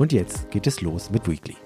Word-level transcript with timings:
Und 0.00 0.12
jetzt 0.12 0.50
geht 0.50 0.66
es 0.66 0.80
los 0.80 1.10
mit 1.10 1.28
Weekly. 1.28 1.58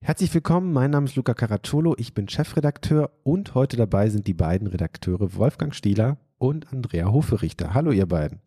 Herzlich 0.00 0.32
willkommen, 0.32 0.72
mein 0.72 0.90
Name 0.90 1.04
ist 1.04 1.16
Luca 1.16 1.34
Caracciolo, 1.34 1.94
ich 1.98 2.14
bin 2.14 2.30
Chefredakteur 2.30 3.10
und 3.22 3.54
heute 3.54 3.76
dabei 3.76 4.08
sind 4.08 4.26
die 4.26 4.32
beiden 4.32 4.68
Redakteure 4.68 5.36
Wolfgang 5.36 5.74
Stieler 5.74 6.16
und 6.38 6.72
Andrea 6.72 7.12
Hoferichter. 7.12 7.74
Hallo 7.74 7.90
ihr 7.90 8.06
beiden. 8.06 8.40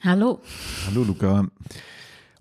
Hallo. 0.00 0.40
Hallo 0.86 1.02
Luca. 1.02 1.48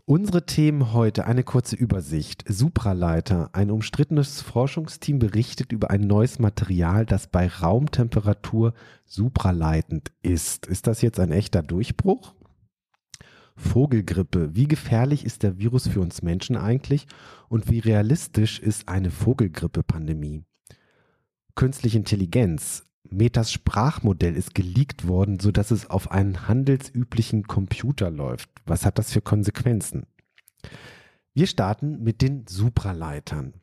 Unsere 0.06 0.46
Themen 0.46 0.94
heute 0.94 1.26
eine 1.26 1.44
kurze 1.44 1.76
Übersicht. 1.76 2.46
Supraleiter. 2.48 3.50
Ein 3.54 3.72
umstrittenes 3.72 4.42
Forschungsteam 4.42 5.18
berichtet 5.18 5.72
über 5.72 5.90
ein 5.90 6.02
neues 6.02 6.38
Material, 6.38 7.08
das 7.08 7.26
bei 7.26 7.48
Raumtemperatur 7.48 8.76
supraleitend 9.06 10.12
ist. 10.22 10.68
Ist 10.68 10.86
das 10.86 11.02
jetzt 11.02 11.20
ein 11.20 11.32
echter 11.32 11.64
Durchbruch? 11.64 12.36
Vogelgrippe. 13.56 14.56
Wie 14.56 14.68
gefährlich 14.68 15.26
ist 15.26 15.44
der 15.44 15.58
Virus 15.58 15.88
für 15.88 16.02
uns 16.02 16.22
Menschen 16.22 16.58
eigentlich 16.58 17.08
und 17.50 17.70
wie 17.70 17.80
realistisch 17.80 18.60
ist 18.60 18.88
eine 18.88 19.12
Vogelgrippe-Pandemie? 19.12 20.44
Künstliche 21.56 21.98
Intelligenz. 21.98 22.86
Metas 23.10 23.52
Sprachmodell 23.52 24.36
ist 24.36 24.56
geleakt 24.56 25.08
worden, 25.08 25.40
sodass 25.40 25.72
es 25.72 25.90
auf 25.90 26.12
einen 26.12 26.48
handelsüblichen 26.48 27.44
Computer 27.44 28.10
läuft. 28.10 28.50
Was 28.66 28.86
hat 28.86 28.98
das 28.98 29.12
für 29.12 29.22
Konsequenzen? 29.22 30.06
Wir 31.34 31.48
starten 31.48 32.02
mit 32.02 32.22
den 32.22 32.46
Supraleitern. 32.48 33.54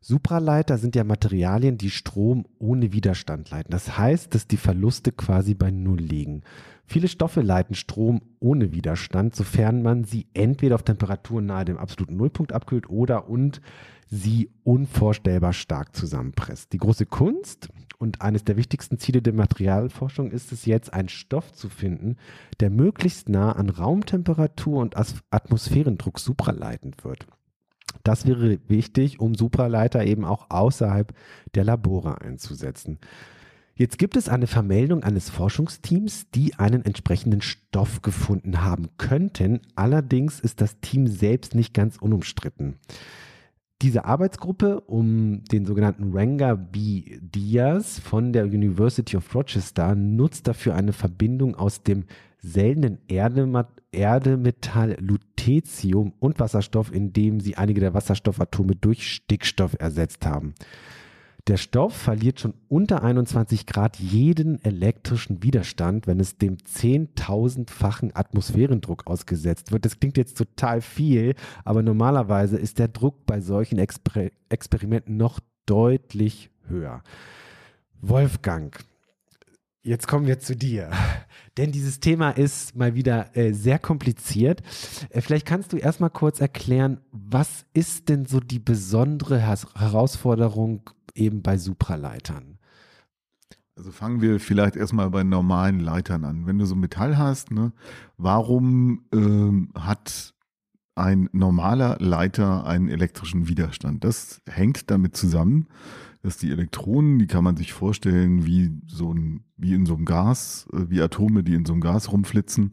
Supraleiter 0.00 0.78
sind 0.78 0.94
ja 0.94 1.02
Materialien, 1.02 1.78
die 1.78 1.90
Strom 1.90 2.46
ohne 2.58 2.92
Widerstand 2.92 3.50
leiten. 3.50 3.72
Das 3.72 3.98
heißt, 3.98 4.34
dass 4.34 4.46
die 4.46 4.56
Verluste 4.56 5.10
quasi 5.10 5.54
bei 5.54 5.70
Null 5.70 5.98
liegen. 5.98 6.42
Viele 6.84 7.08
Stoffe 7.08 7.40
leiten 7.40 7.74
Strom 7.74 8.22
ohne 8.38 8.72
Widerstand, 8.72 9.34
sofern 9.34 9.82
man 9.82 10.04
sie 10.04 10.28
entweder 10.34 10.76
auf 10.76 10.84
Temperatur 10.84 11.42
nahe 11.42 11.64
dem 11.64 11.78
absoluten 11.78 12.16
Nullpunkt 12.16 12.52
abkühlt 12.52 12.88
oder 12.88 13.28
und 13.28 13.60
sie 14.08 14.50
unvorstellbar 14.62 15.52
stark 15.52 15.96
zusammenpresst. 15.96 16.72
Die 16.72 16.78
große 16.78 17.06
Kunst 17.06 17.68
und 17.98 18.22
eines 18.22 18.44
der 18.44 18.56
wichtigsten 18.56 18.98
Ziele 18.98 19.22
der 19.22 19.32
Materialforschung 19.32 20.30
ist 20.30 20.52
es 20.52 20.64
jetzt, 20.66 20.92
einen 20.92 21.08
Stoff 21.08 21.52
zu 21.52 21.68
finden, 21.68 22.16
der 22.60 22.70
möglichst 22.70 23.28
nah 23.28 23.52
an 23.52 23.68
Raumtemperatur 23.68 24.80
und 24.80 24.94
Atmosphärendruck 25.30 26.20
supraleitend 26.20 27.04
wird. 27.04 27.26
Das 28.06 28.24
wäre 28.24 28.60
wichtig, 28.68 29.18
um 29.18 29.34
Supraleiter 29.34 30.04
eben 30.04 30.24
auch 30.24 30.46
außerhalb 30.48 31.12
der 31.56 31.64
Labore 31.64 32.20
einzusetzen. 32.20 33.00
Jetzt 33.74 33.98
gibt 33.98 34.16
es 34.16 34.28
eine 34.28 34.46
Vermeldung 34.46 35.02
eines 35.02 35.28
Forschungsteams, 35.28 36.30
die 36.30 36.54
einen 36.54 36.84
entsprechenden 36.84 37.42
Stoff 37.42 38.02
gefunden 38.02 38.62
haben 38.62 38.90
könnten. 38.96 39.60
Allerdings 39.74 40.38
ist 40.38 40.60
das 40.60 40.78
Team 40.78 41.08
selbst 41.08 41.56
nicht 41.56 41.74
ganz 41.74 41.96
unumstritten. 41.96 42.76
Diese 43.82 44.06
Arbeitsgruppe 44.06 44.80
um 44.80 45.44
den 45.44 45.66
sogenannten 45.66 46.16
Ranga 46.16 46.54
B. 46.54 47.18
Diaz 47.20 47.98
von 47.98 48.32
der 48.32 48.46
University 48.46 49.18
of 49.18 49.34
Rochester 49.34 49.94
nutzt 49.94 50.48
dafür 50.48 50.74
eine 50.74 50.94
Verbindung 50.94 51.54
aus 51.56 51.82
dem 51.82 52.04
seltenen 52.38 52.98
Erdemetall 53.08 54.96
Lutetium 54.98 56.14
und 56.20 56.40
Wasserstoff, 56.40 56.90
indem 56.90 57.40
sie 57.40 57.58
einige 57.58 57.80
der 57.80 57.92
Wasserstoffatome 57.92 58.76
durch 58.76 59.12
Stickstoff 59.12 59.76
ersetzt 59.78 60.24
haben. 60.24 60.54
Der 61.46 61.58
Stoff 61.58 61.94
verliert 61.94 62.40
schon 62.40 62.54
unter 62.66 63.04
21 63.04 63.66
Grad 63.66 63.98
jeden 63.98 64.60
elektrischen 64.64 65.44
Widerstand, 65.44 66.08
wenn 66.08 66.18
es 66.18 66.38
dem 66.38 66.56
10.000-fachen 66.56 68.16
Atmosphärendruck 68.16 69.06
ausgesetzt 69.06 69.70
wird. 69.70 69.84
Das 69.84 70.00
klingt 70.00 70.16
jetzt 70.16 70.36
total 70.36 70.80
viel, 70.80 71.36
aber 71.64 71.84
normalerweise 71.84 72.56
ist 72.56 72.80
der 72.80 72.88
Druck 72.88 73.26
bei 73.26 73.40
solchen 73.40 73.78
Exper 73.78 74.30
Experimenten 74.48 75.16
noch 75.16 75.38
deutlich 75.66 76.50
höher. 76.68 77.02
Wolfgang, 78.00 78.76
Jetzt 79.86 80.08
kommen 80.08 80.26
wir 80.26 80.40
zu 80.40 80.56
dir. 80.56 80.90
Denn 81.56 81.70
dieses 81.70 82.00
Thema 82.00 82.30
ist 82.30 82.74
mal 82.74 82.96
wieder 82.96 83.36
äh, 83.36 83.52
sehr 83.52 83.78
kompliziert. 83.78 84.60
Äh, 85.10 85.20
vielleicht 85.20 85.46
kannst 85.46 85.72
du 85.72 85.76
erstmal 85.76 86.10
kurz 86.10 86.40
erklären, 86.40 86.98
was 87.12 87.66
ist 87.72 88.08
denn 88.08 88.26
so 88.26 88.40
die 88.40 88.58
besondere 88.58 89.38
Herausforderung 89.38 90.90
eben 91.16 91.42
bei 91.42 91.58
Supraleitern? 91.58 92.58
Also 93.76 93.90
fangen 93.90 94.22
wir 94.22 94.40
vielleicht 94.40 94.76
erstmal 94.76 95.10
bei 95.10 95.22
normalen 95.22 95.80
Leitern 95.80 96.24
an. 96.24 96.46
Wenn 96.46 96.58
du 96.58 96.64
so 96.64 96.74
Metall 96.74 97.18
hast, 97.18 97.50
ne, 97.50 97.72
warum 98.16 99.04
ähm, 99.12 99.70
hat 99.74 100.34
ein 100.94 101.28
normaler 101.32 101.98
Leiter 102.00 102.66
einen 102.66 102.88
elektrischen 102.88 103.48
Widerstand? 103.48 104.02
Das 104.02 104.40
hängt 104.48 104.90
damit 104.90 105.14
zusammen, 105.14 105.68
dass 106.22 106.38
die 106.38 106.50
Elektronen, 106.50 107.18
die 107.18 107.26
kann 107.26 107.44
man 107.44 107.56
sich 107.56 107.74
vorstellen 107.74 108.46
wie 108.46 108.72
so 108.86 109.12
ein, 109.12 109.44
wie 109.58 109.74
in 109.74 109.84
so 109.84 109.94
einem 109.94 110.06
Gas, 110.06 110.66
äh, 110.72 110.88
wie 110.88 111.02
Atome, 111.02 111.44
die 111.44 111.54
in 111.54 111.66
so 111.66 111.74
einem 111.74 111.82
Gas 111.82 112.10
rumflitzen, 112.10 112.70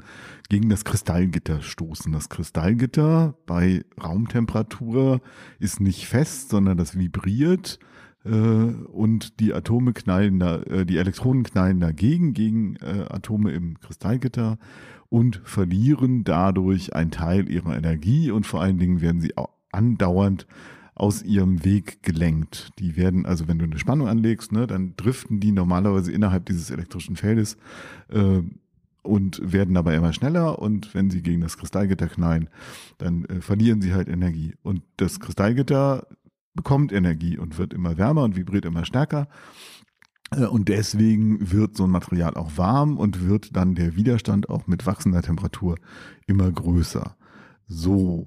gegen 0.47 0.69
das 0.69 0.85
Kristallgitter 0.85 1.61
stoßen. 1.61 2.13
Das 2.13 2.29
Kristallgitter 2.29 3.37
bei 3.45 3.83
Raumtemperatur 4.01 5.21
ist 5.59 5.81
nicht 5.81 6.07
fest, 6.07 6.49
sondern 6.49 6.77
das 6.77 6.97
vibriert 6.97 7.77
und 8.29 9.39
die 9.39 9.53
Atome 9.53 9.93
knallen 9.93 10.39
da, 10.39 10.61
äh, 10.61 10.85
die 10.85 10.97
Elektronen 10.97 11.43
knallen 11.43 11.79
dagegen 11.79 12.33
gegen 12.33 12.77
äh, 12.77 13.05
Atome 13.09 13.51
im 13.51 13.79
Kristallgitter 13.79 14.57
und 15.09 15.41
verlieren 15.43 16.23
dadurch 16.23 16.95
einen 16.95 17.11
Teil 17.11 17.49
ihrer 17.49 17.77
Energie 17.77 18.31
und 18.31 18.45
vor 18.45 18.61
allen 18.61 18.79
Dingen 18.79 19.01
werden 19.01 19.21
sie 19.21 19.33
andauernd 19.71 20.47
aus 20.95 21.23
ihrem 21.23 21.65
Weg 21.65 22.03
gelenkt. 22.03 22.71
Die 22.79 22.95
werden 22.95 23.25
also, 23.25 23.47
wenn 23.47 23.59
du 23.59 23.65
eine 23.65 23.79
Spannung 23.79 24.07
anlegst, 24.07 24.51
ne, 24.51 24.67
dann 24.67 24.95
driften 24.95 25.39
die 25.39 25.51
normalerweise 25.51 26.11
innerhalb 26.11 26.45
dieses 26.45 26.69
elektrischen 26.69 27.15
Feldes 27.15 27.57
äh, 28.09 28.41
und 29.01 29.41
werden 29.51 29.73
dabei 29.73 29.95
immer 29.95 30.13
schneller 30.13 30.59
und 30.59 30.93
wenn 30.93 31.09
sie 31.09 31.21
gegen 31.21 31.41
das 31.41 31.57
Kristallgitter 31.57 32.07
knallen, 32.07 32.49
dann 32.99 33.25
äh, 33.25 33.41
verlieren 33.41 33.81
sie 33.81 33.93
halt 33.93 34.07
Energie. 34.07 34.53
Und 34.61 34.81
das 34.97 35.19
Kristallgitter 35.19 36.07
bekommt 36.53 36.91
Energie 36.91 37.37
und 37.37 37.57
wird 37.57 37.73
immer 37.73 37.97
wärmer 37.97 38.23
und 38.23 38.35
vibriert 38.35 38.65
immer 38.65 38.85
stärker. 38.85 39.27
Äh, 40.31 40.45
und 40.45 40.69
deswegen 40.69 41.51
wird 41.51 41.77
so 41.77 41.85
ein 41.85 41.91
Material 41.91 42.35
auch 42.35 42.57
warm 42.57 42.97
und 42.97 43.27
wird 43.27 43.55
dann 43.55 43.75
der 43.75 43.95
Widerstand 43.95 44.49
auch 44.49 44.67
mit 44.67 44.85
wachsender 44.85 45.21
Temperatur 45.21 45.77
immer 46.27 46.51
größer. 46.51 47.15
So, 47.67 48.25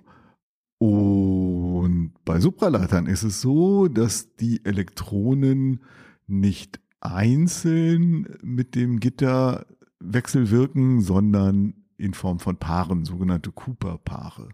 und 0.78 2.12
bei 2.24 2.40
Supraleitern 2.40 3.06
ist 3.06 3.22
es 3.22 3.40
so, 3.40 3.88
dass 3.88 4.36
die 4.36 4.64
Elektronen 4.64 5.80
nicht 6.26 6.80
einzeln 7.00 8.36
mit 8.42 8.74
dem 8.74 9.00
Gitter 9.00 9.66
wechselwirken, 10.00 11.00
sondern 11.00 11.74
in 11.96 12.12
Form 12.12 12.40
von 12.40 12.58
Paaren, 12.58 13.04
sogenannte 13.06 13.52
Cooper-Paare. 13.52 14.50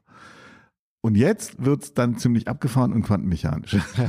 Und 1.02 1.16
jetzt 1.16 1.62
wird's 1.62 1.94
dann 1.94 2.16
ziemlich 2.16 2.48
abgefahren 2.48 2.92
und 2.92 3.02
quantenmechanisch. 3.02 3.76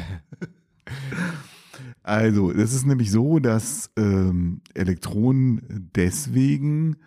also, 2.03 2.51
es 2.51 2.73
ist 2.73 2.85
nämlich 2.85 3.11
so, 3.11 3.39
dass 3.39 3.91
ähm, 3.97 4.61
Elektronen 4.75 5.89
deswegen 5.95 6.97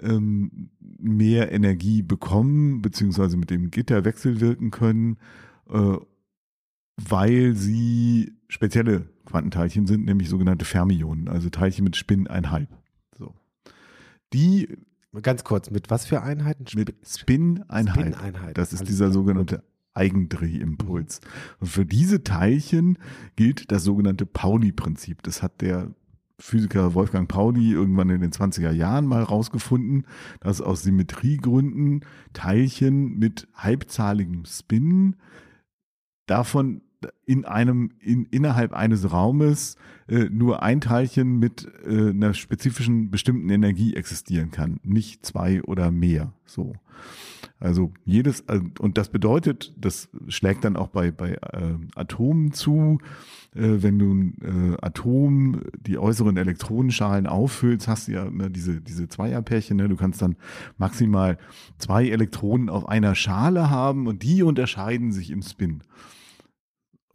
ähm, 0.00 0.70
mehr 0.98 1.52
Energie 1.52 2.02
bekommen, 2.02 2.80
beziehungsweise 2.80 3.36
mit 3.36 3.50
dem 3.50 3.70
Gitter 3.70 4.06
wechselwirken 4.06 4.70
können, 4.70 5.18
äh, 5.68 5.98
weil 6.96 7.54
sie 7.54 8.32
spezielle 8.48 9.10
Quantenteilchen 9.26 9.86
sind, 9.86 10.06
nämlich 10.06 10.30
sogenannte 10.30 10.64
Fermionen, 10.64 11.28
also 11.28 11.50
Teilchen 11.50 11.84
mit 11.84 11.96
Spin 11.96 12.26
1,5. 12.26 12.68
So. 13.18 13.34
Die 14.32 14.78
Ganz 15.22 15.44
kurz, 15.44 15.70
mit 15.70 15.90
was 15.90 16.06
für 16.06 16.22
Einheiten? 16.22 16.64
Mit 16.74 16.94
Spin-Einheit. 17.04 18.14
Spin 18.16 18.54
das 18.54 18.72
ist 18.72 18.80
Alles 18.80 18.88
dieser 18.88 19.10
sogenannte 19.10 19.62
Eigendrehimpuls. 19.94 21.20
Und 21.58 21.66
für 21.68 21.86
diese 21.86 22.22
Teilchen 22.22 22.98
gilt 23.34 23.72
das 23.72 23.84
sogenannte 23.84 24.26
Pauli-Prinzip. 24.26 25.22
Das 25.22 25.42
hat 25.42 25.60
der 25.60 25.90
Physiker 26.38 26.94
Wolfgang 26.94 27.28
Pauli 27.28 27.72
irgendwann 27.72 28.10
in 28.10 28.20
den 28.20 28.30
20er 28.30 28.70
Jahren 28.70 29.06
mal 29.06 29.22
rausgefunden, 29.22 30.06
dass 30.40 30.60
aus 30.60 30.82
Symmetriegründen 30.82 32.04
Teilchen 32.34 33.18
mit 33.18 33.48
halbzahligem 33.54 34.44
Spin 34.44 35.16
davon 36.26 36.82
in 37.24 37.44
einem, 37.44 37.90
in, 38.00 38.26
innerhalb 38.26 38.72
eines 38.72 39.12
Raumes 39.12 39.76
äh, 40.08 40.28
nur 40.30 40.62
ein 40.62 40.80
Teilchen 40.80 41.38
mit 41.38 41.68
äh, 41.84 42.10
einer 42.10 42.34
spezifischen 42.34 43.10
bestimmten 43.10 43.50
Energie 43.50 43.94
existieren 43.94 44.50
kann, 44.50 44.80
nicht 44.82 45.24
zwei 45.24 45.62
oder 45.62 45.90
mehr. 45.90 46.32
So. 46.44 46.74
Also 47.58 47.92
jedes, 48.04 48.40
äh, 48.48 48.60
und 48.78 48.98
das 48.98 49.08
bedeutet, 49.08 49.74
das 49.78 50.08
schlägt 50.28 50.64
dann 50.64 50.76
auch 50.76 50.88
bei, 50.88 51.10
bei 51.10 51.32
äh, 51.32 51.74
Atomen 51.94 52.52
zu, 52.52 52.98
äh, 53.54 53.82
wenn 53.82 53.98
du 53.98 54.12
ein 54.12 54.74
äh, 54.74 54.76
Atom, 54.84 55.62
die 55.80 55.98
äußeren 55.98 56.36
Elektronenschalen 56.36 57.26
auffüllst, 57.26 57.88
hast 57.88 58.08
du 58.08 58.12
ja 58.12 58.30
ne, 58.30 58.50
diese, 58.50 58.80
diese 58.80 59.08
Zweierpärchen, 59.08 59.76
ne? 59.76 59.88
du 59.88 59.96
kannst 59.96 60.20
dann 60.20 60.36
maximal 60.76 61.38
zwei 61.78 62.08
Elektronen 62.08 62.68
auf 62.68 62.86
einer 62.88 63.14
Schale 63.14 63.70
haben 63.70 64.06
und 64.06 64.22
die 64.22 64.42
unterscheiden 64.42 65.12
sich 65.12 65.30
im 65.30 65.42
Spin. 65.42 65.82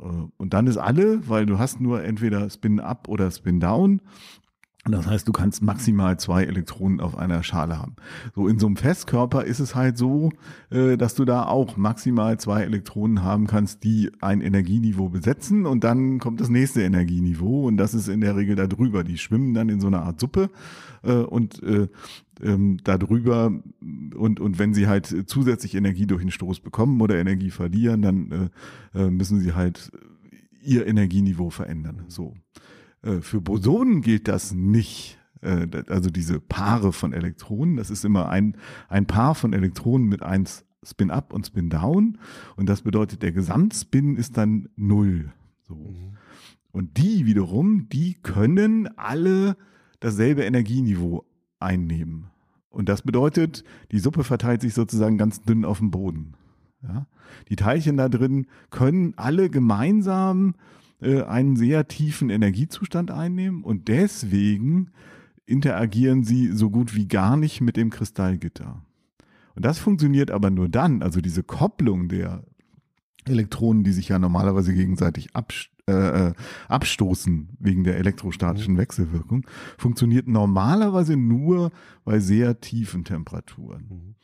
Äh, 0.01 0.27
und 0.37 0.53
dann 0.53 0.67
ist 0.67 0.77
alle, 0.77 1.27
weil 1.27 1.45
du 1.45 1.59
hast 1.59 1.79
nur 1.79 2.03
entweder 2.03 2.49
Spin 2.49 2.79
up 2.79 3.07
oder 3.07 3.31
Spin 3.31 3.59
down 3.59 4.01
das 4.89 5.05
heißt, 5.05 5.27
du 5.27 5.31
kannst 5.31 5.61
maximal 5.61 6.17
zwei 6.17 6.43
Elektronen 6.43 7.01
auf 7.01 7.15
einer 7.15 7.43
Schale 7.43 7.77
haben. 7.77 7.95
So 8.33 8.47
in 8.47 8.57
so 8.57 8.65
einem 8.65 8.77
Festkörper 8.77 9.43
ist 9.43 9.59
es 9.59 9.75
halt 9.75 9.95
so, 9.95 10.31
äh, 10.71 10.97
dass 10.97 11.13
du 11.13 11.23
da 11.23 11.45
auch 11.45 11.77
maximal 11.77 12.39
zwei 12.39 12.63
Elektronen 12.63 13.23
haben 13.23 13.45
kannst, 13.45 13.83
die 13.83 14.09
ein 14.21 14.41
Energieniveau 14.41 15.09
besetzen 15.09 15.67
und 15.67 15.83
dann 15.83 16.17
kommt 16.17 16.41
das 16.41 16.49
nächste 16.49 16.81
Energieniveau 16.81 17.67
und 17.67 17.77
das 17.77 17.93
ist 17.93 18.07
in 18.07 18.21
der 18.21 18.35
Regel 18.35 18.55
da 18.55 18.65
drüber. 18.65 19.03
Die 19.03 19.19
schwimmen 19.19 19.53
dann 19.53 19.69
in 19.69 19.79
so 19.79 19.87
einer 19.87 20.01
Art 20.01 20.19
Suppe 20.19 20.49
äh, 21.03 21.13
und 21.13 21.61
ähm, 22.41 22.77
darüber 22.83 23.51
und, 24.15 24.39
und 24.39 24.59
wenn 24.59 24.73
sie 24.73 24.87
halt 24.87 25.23
zusätzlich 25.27 25.75
Energie 25.75 26.07
durch 26.07 26.21
den 26.21 26.31
Stoß 26.31 26.59
bekommen 26.59 27.01
oder 27.01 27.17
Energie 27.17 27.51
verlieren, 27.51 28.01
dann 28.01 28.49
müssen 28.93 29.39
sie 29.39 29.53
halt 29.53 29.91
ihr 30.61 30.85
Energieniveau 30.87 31.49
verändern. 31.49 32.05
So. 32.07 32.35
Äh, 33.01 33.21
für 33.21 33.41
Bosonen 33.41 34.01
gilt 34.01 34.27
das 34.27 34.53
nicht. 34.53 35.17
Äh, 35.41 35.67
also 35.87 36.09
diese 36.09 36.39
Paare 36.39 36.93
von 36.93 37.13
Elektronen, 37.13 37.77
das 37.77 37.89
ist 37.89 38.05
immer 38.05 38.29
ein, 38.29 38.55
ein 38.87 39.05
Paar 39.05 39.35
von 39.35 39.53
Elektronen 39.53 40.07
mit 40.07 40.23
eins 40.23 40.65
Spin 40.83 41.11
up 41.11 41.33
und 41.33 41.45
Spin 41.45 41.69
down. 41.69 42.17
Und 42.55 42.67
das 42.67 42.81
bedeutet, 42.81 43.21
der 43.21 43.31
Gesamtspin 43.31 44.15
ist 44.15 44.37
dann 44.37 44.69
null. 44.75 45.31
So. 45.61 45.75
Mhm. 45.75 46.17
Und 46.71 46.97
die 46.97 47.25
wiederum, 47.25 47.89
die 47.89 48.15
können 48.15 48.87
alle 48.97 49.57
dasselbe 49.99 50.43
Energieniveau 50.43 51.25
einnehmen. 51.61 52.27
Und 52.69 52.87
das 52.87 53.01
bedeutet, 53.01 53.63
die 53.91 53.99
Suppe 53.99 54.23
verteilt 54.23 54.61
sich 54.61 54.73
sozusagen 54.73 55.17
ganz 55.17 55.41
dünn 55.41 55.65
auf 55.65 55.79
dem 55.79 55.91
Boden. 55.91 56.33
Ja? 56.81 57.05
Die 57.49 57.55
Teilchen 57.55 57.97
da 57.97 58.09
drin 58.09 58.47
können 58.69 59.13
alle 59.17 59.49
gemeinsam 59.49 60.55
äh, 61.01 61.23
einen 61.23 61.55
sehr 61.55 61.87
tiefen 61.87 62.29
Energiezustand 62.29 63.11
einnehmen 63.11 63.63
und 63.63 63.87
deswegen 63.87 64.91
interagieren 65.45 66.23
sie 66.23 66.51
so 66.53 66.69
gut 66.69 66.95
wie 66.95 67.07
gar 67.07 67.35
nicht 67.35 67.61
mit 67.61 67.75
dem 67.75 67.89
Kristallgitter. 67.89 68.81
Und 69.55 69.65
das 69.65 69.79
funktioniert 69.79 70.31
aber 70.31 70.49
nur 70.49 70.69
dann, 70.69 71.01
also 71.01 71.19
diese 71.19 71.43
Kopplung 71.43 72.07
der 72.07 72.43
Elektronen, 73.25 73.83
die 73.83 73.91
sich 73.91 74.09
ja 74.09 74.17
normalerweise 74.17 74.73
gegenseitig 74.73 75.35
abst 75.35 75.70
äh, 75.91 76.27
äh, 76.27 76.33
abstoßen 76.67 77.49
wegen 77.59 77.83
der 77.83 77.97
elektrostatischen 77.97 78.73
mhm. 78.73 78.79
Wechselwirkung, 78.79 79.45
funktioniert 79.77 80.27
normalerweise 80.27 81.17
nur 81.17 81.71
bei 82.03 82.19
sehr 82.19 82.59
tiefen 82.61 83.03
Temperaturen. 83.03 83.87
Mhm. 83.89 84.15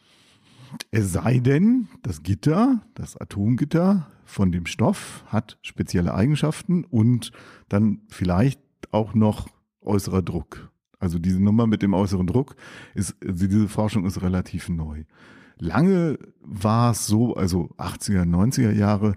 Es 0.91 1.13
sei 1.13 1.39
denn, 1.39 1.87
das 2.03 2.23
Gitter, 2.23 2.81
das 2.93 3.17
Atomgitter 3.17 4.07
von 4.25 4.51
dem 4.51 4.65
Stoff 4.65 5.23
hat 5.27 5.57
spezielle 5.61 6.13
Eigenschaften 6.13 6.83
und 6.83 7.31
dann 7.69 8.01
vielleicht 8.09 8.61
auch 8.91 9.13
noch 9.13 9.47
äußerer 9.81 10.21
Druck. 10.21 10.71
Also 10.99 11.19
diese 11.19 11.41
Nummer 11.41 11.67
mit 11.67 11.81
dem 11.81 11.93
äußeren 11.93 12.27
Druck 12.27 12.55
ist, 12.95 13.15
also 13.25 13.47
diese 13.47 13.67
Forschung 13.69 14.05
ist 14.05 14.21
relativ 14.21 14.67
neu. 14.69 15.03
Lange 15.59 16.19
war 16.41 16.91
es 16.91 17.07
so, 17.07 17.35
also 17.35 17.69
80er, 17.77 18.23
90er 18.23 18.71
Jahre, 18.71 19.15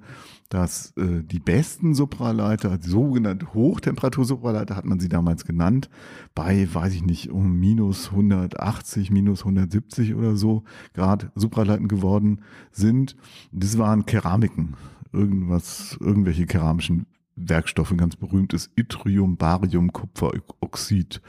dass 0.50 0.93
äh, 0.97 1.23
die 1.23 1.38
besten 1.38 1.94
Supraleiter, 1.94 2.79
sogenannte 2.82 3.55
Hochtemperatursupraleiter 3.55 4.76
hat 4.76 4.85
man 4.85 5.00
sie 5.00 5.08
damals 5.08 5.44
genannt, 5.44 5.88
bei, 6.35 6.69
weiß 6.70 6.93
ich 6.93 7.02
nicht, 7.02 7.31
um 7.31 7.58
minus 7.58 8.11
180, 8.11 9.11
minus 9.11 9.41
170 9.41 10.14
oder 10.14 10.37
so 10.37 10.64
Grad 10.93 11.31
Supraleiten 11.37 11.88
geworden 11.88 12.43
sind. 12.73 13.17
Das 13.52 13.79
waren 13.79 14.06
Keramiken, 14.06 14.75
irgendwas, 15.12 15.97
irgendwelche 16.00 16.47
keramischen 16.47 17.06
Werkstoffe, 17.37 17.97
ganz 17.97 18.17
berühmt 18.17 18.52
ist 18.52 18.70
Yttrium, 18.79 19.37
Barium, 19.37 19.93
Kupferoxid. 19.93 21.23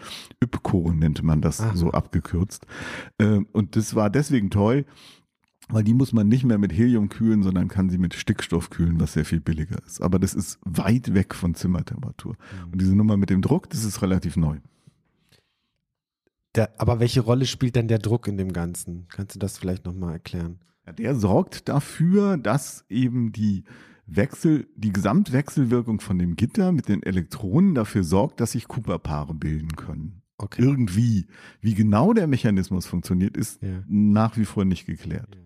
YPCO 0.44 0.92
nennt 0.94 1.24
man 1.24 1.42
das 1.42 1.62
Aha. 1.62 1.76
so 1.76 1.92
abgekürzt. 1.92 2.66
Äh, 3.18 3.42
und 3.54 3.76
das 3.76 3.96
war 3.96 4.10
deswegen 4.10 4.50
toll, 4.50 4.86
weil 5.70 5.84
die 5.84 5.94
muss 5.94 6.14
man 6.14 6.28
nicht 6.28 6.44
mehr 6.44 6.58
mit 6.58 6.74
Helium 6.74 7.10
kühlen, 7.10 7.44
sondern 7.44 7.68
kann 7.68 7.90
sie 7.90 7.98
mit 7.98 8.14
Stickstoff 8.14 8.70
kühlen, 8.70 9.00
was 9.00 9.14
sehr 9.14 9.26
viel 9.26 9.40
billiger 9.40 9.78
ist. 9.86 10.02
Aber 10.02 10.20
das 10.20 10.34
ist 10.34 10.60
weit 10.64 11.14
weg 11.14 11.34
von 11.34 11.56
Zimmertemperatur. 11.56 12.34
Mhm. 12.34 12.72
Und 12.74 12.82
diese 12.82 12.96
Nummer 12.96 13.18
mit 13.18 13.30
dem 13.30 13.42
Druck, 13.42 13.70
das 13.70 13.84
ist 13.84 14.02
relativ 14.02 14.38
neu. 14.38 14.58
Der, 16.56 16.80
aber 16.80 17.00
welche 17.00 17.22
Rolle 17.22 17.46
spielt 17.46 17.76
denn 17.76 17.88
der 17.88 18.00
Druck 18.00 18.28
in 18.28 18.38
dem 18.38 18.52
Ganzen? 18.52 19.08
Kannst 19.08 19.36
du 19.36 19.40
das 19.40 19.58
vielleicht 19.58 19.86
nochmal 19.86 20.14
erklären? 20.14 20.60
Ja, 20.86 20.92
der 20.92 21.16
sorgt 21.16 21.70
dafür, 21.70 22.38
dass 22.38 22.84
eben 22.90 23.32
die 23.32 23.64
Wechsel, 24.06 24.68
die 24.76 24.92
Gesamtwechselwirkung 24.92 26.02
von 26.02 26.20
dem 26.20 26.36
Gitter 26.36 26.74
mit 26.74 26.90
den 26.90 27.04
Elektronen 27.04 27.76
dafür 27.76 28.04
sorgt, 28.04 28.42
dass 28.42 28.52
sich 28.52 28.68
Cooper-Paare 28.68 29.34
bilden 29.34 29.76
können. 29.76 30.22
Okay. 30.38 30.64
Irgendwie. 30.64 31.28
Wie 31.62 31.76
genau 31.76 32.14
der 32.14 32.28
Mechanismus 32.28 32.86
funktioniert, 32.88 33.38
ist 33.38 33.62
ja. 33.62 33.84
nach 33.88 34.38
wie 34.38 34.46
vor 34.46 34.66
nicht 34.66 34.86
geklärt. 34.86 35.36
Ja. 35.36 35.42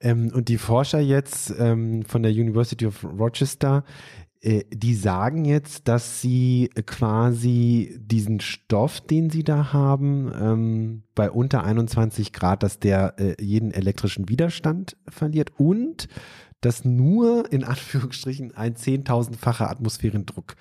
Ähm, 0.00 0.30
und 0.34 0.48
die 0.48 0.58
Forscher 0.58 1.00
jetzt 1.00 1.54
ähm, 1.58 2.04
von 2.04 2.22
der 2.22 2.32
University 2.32 2.86
of 2.86 3.04
Rochester, 3.04 3.84
äh, 4.42 4.64
die 4.72 4.94
sagen 4.94 5.44
jetzt, 5.44 5.88
dass 5.88 6.22
sie 6.22 6.70
quasi 6.86 7.98
diesen 8.00 8.40
Stoff, 8.40 9.00
den 9.00 9.28
sie 9.28 9.44
da 9.44 9.72
haben, 9.72 10.32
ähm, 10.34 11.02
bei 11.14 11.30
unter 11.30 11.64
21 11.64 12.32
Grad, 12.32 12.62
dass 12.62 12.78
der 12.78 13.18
äh, 13.18 13.42
jeden 13.42 13.72
elektrischen 13.72 14.28
Widerstand 14.28 14.96
verliert 15.08 15.52
und 15.58 16.08
dass 16.62 16.84
nur 16.84 17.52
in 17.52 17.64
Anführungsstrichen 17.64 18.56
ein 18.56 18.76
zehntausendfacher 18.76 19.70
Atmosphärendruck 19.70 20.56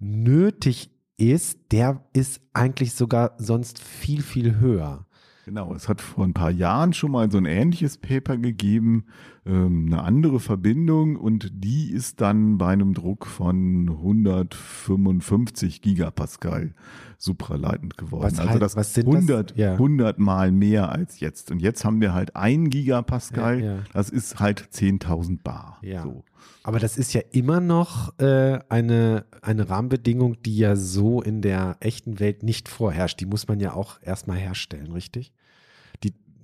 nötig 0.00 0.90
ist, 1.16 1.72
der 1.72 2.04
ist 2.12 2.40
eigentlich 2.52 2.92
sogar 2.92 3.34
sonst 3.38 3.80
viel, 3.80 4.22
viel 4.22 4.58
höher. 4.58 5.05
Genau, 5.46 5.72
es 5.74 5.88
hat 5.88 6.00
vor 6.00 6.24
ein 6.24 6.34
paar 6.34 6.50
Jahren 6.50 6.92
schon 6.92 7.12
mal 7.12 7.30
so 7.30 7.38
ein 7.38 7.44
ähnliches 7.44 7.98
Paper 7.98 8.36
gegeben, 8.36 9.04
ähm, 9.46 9.86
eine 9.86 10.02
andere 10.02 10.40
Verbindung 10.40 11.14
und 11.14 11.52
die 11.52 11.92
ist 11.92 12.20
dann 12.20 12.58
bei 12.58 12.72
einem 12.72 12.94
Druck 12.94 13.28
von 13.28 13.88
155 13.88 15.82
Gigapascal 15.82 16.74
supraleitend 17.16 17.96
geworden. 17.96 18.24
Was 18.24 18.40
also 18.40 18.58
das 18.58 18.74
was 18.74 18.94
sind 18.94 19.06
100, 19.06 19.52
das? 19.52 19.56
Ja. 19.56 19.72
100 19.74 20.18
mal 20.18 20.50
mehr 20.50 20.90
als 20.90 21.20
jetzt. 21.20 21.52
Und 21.52 21.62
jetzt 21.62 21.84
haben 21.84 22.00
wir 22.00 22.12
halt 22.12 22.34
ein 22.34 22.68
Gigapascal, 22.68 23.60
ja, 23.60 23.74
ja. 23.76 23.78
das 23.92 24.10
ist 24.10 24.40
halt 24.40 24.68
10.000 24.72 25.44
Bar. 25.44 25.78
Ja. 25.80 26.02
So. 26.02 26.24
Aber 26.64 26.80
das 26.80 26.98
ist 26.98 27.14
ja 27.14 27.20
immer 27.30 27.60
noch 27.60 28.18
äh, 28.18 28.58
eine, 28.68 29.26
eine 29.42 29.70
Rahmenbedingung, 29.70 30.42
die 30.42 30.56
ja 30.56 30.74
so 30.74 31.22
in 31.22 31.40
der 31.40 31.76
echten 31.78 32.18
Welt 32.18 32.42
nicht 32.42 32.68
vorherrscht. 32.68 33.20
Die 33.20 33.26
muss 33.26 33.46
man 33.46 33.60
ja 33.60 33.74
auch 33.74 34.02
erstmal 34.02 34.38
herstellen, 34.38 34.90
richtig? 34.90 35.32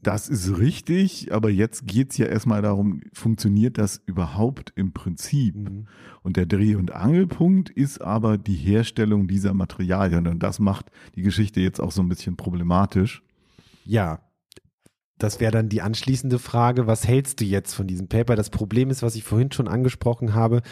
Das 0.02 0.28
ist 0.28 0.58
richtig, 0.58 1.32
aber 1.32 1.48
jetzt 1.48 1.86
geht 1.86 2.10
es 2.10 2.18
ja 2.18 2.26
erstmal 2.26 2.60
darum, 2.60 3.02
funktioniert 3.12 3.78
das 3.78 4.02
überhaupt 4.04 4.72
im 4.74 4.92
Prinzip? 4.92 5.54
Mhm. 5.54 5.86
Und 6.22 6.36
der 6.36 6.46
Dreh- 6.46 6.74
und 6.74 6.92
Angelpunkt 6.92 7.70
ist 7.70 8.00
aber 8.00 8.36
die 8.36 8.56
Herstellung 8.56 9.28
dieser 9.28 9.54
Materialien. 9.54 10.26
Und 10.26 10.42
das 10.42 10.58
macht 10.58 10.86
die 11.14 11.22
Geschichte 11.22 11.60
jetzt 11.60 11.80
auch 11.80 11.92
so 11.92 12.02
ein 12.02 12.08
bisschen 12.08 12.36
problematisch. 12.36 13.22
Ja, 13.84 14.20
das 15.18 15.38
wäre 15.38 15.52
dann 15.52 15.68
die 15.68 15.82
anschließende 15.82 16.40
Frage, 16.40 16.88
was 16.88 17.06
hältst 17.06 17.40
du 17.40 17.44
jetzt 17.44 17.72
von 17.72 17.86
diesem 17.86 18.08
Paper? 18.08 18.34
Das 18.34 18.50
Problem 18.50 18.90
ist, 18.90 19.04
was 19.04 19.14
ich 19.14 19.22
vorhin 19.22 19.52
schon 19.52 19.68
angesprochen 19.68 20.34
habe, 20.34 20.62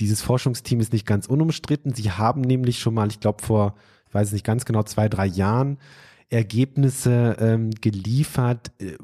dieses 0.00 0.22
Forschungsteam 0.22 0.80
ist 0.80 0.94
nicht 0.94 1.04
ganz 1.04 1.26
unumstritten. 1.26 1.92
Sie 1.92 2.10
haben 2.10 2.40
nämlich 2.40 2.78
schon 2.78 2.94
mal, 2.94 3.08
ich 3.08 3.20
glaube 3.20 3.42
vor, 3.42 3.74
ich 4.08 4.14
weiß 4.14 4.32
nicht 4.32 4.46
ganz 4.46 4.64
genau, 4.64 4.82
zwei, 4.84 5.10
drei 5.10 5.26
Jahren 5.26 5.76
Ergebnisse 6.30 7.36
ähm, 7.40 7.70
geliefert, 7.70 8.72
äh, 8.80 8.96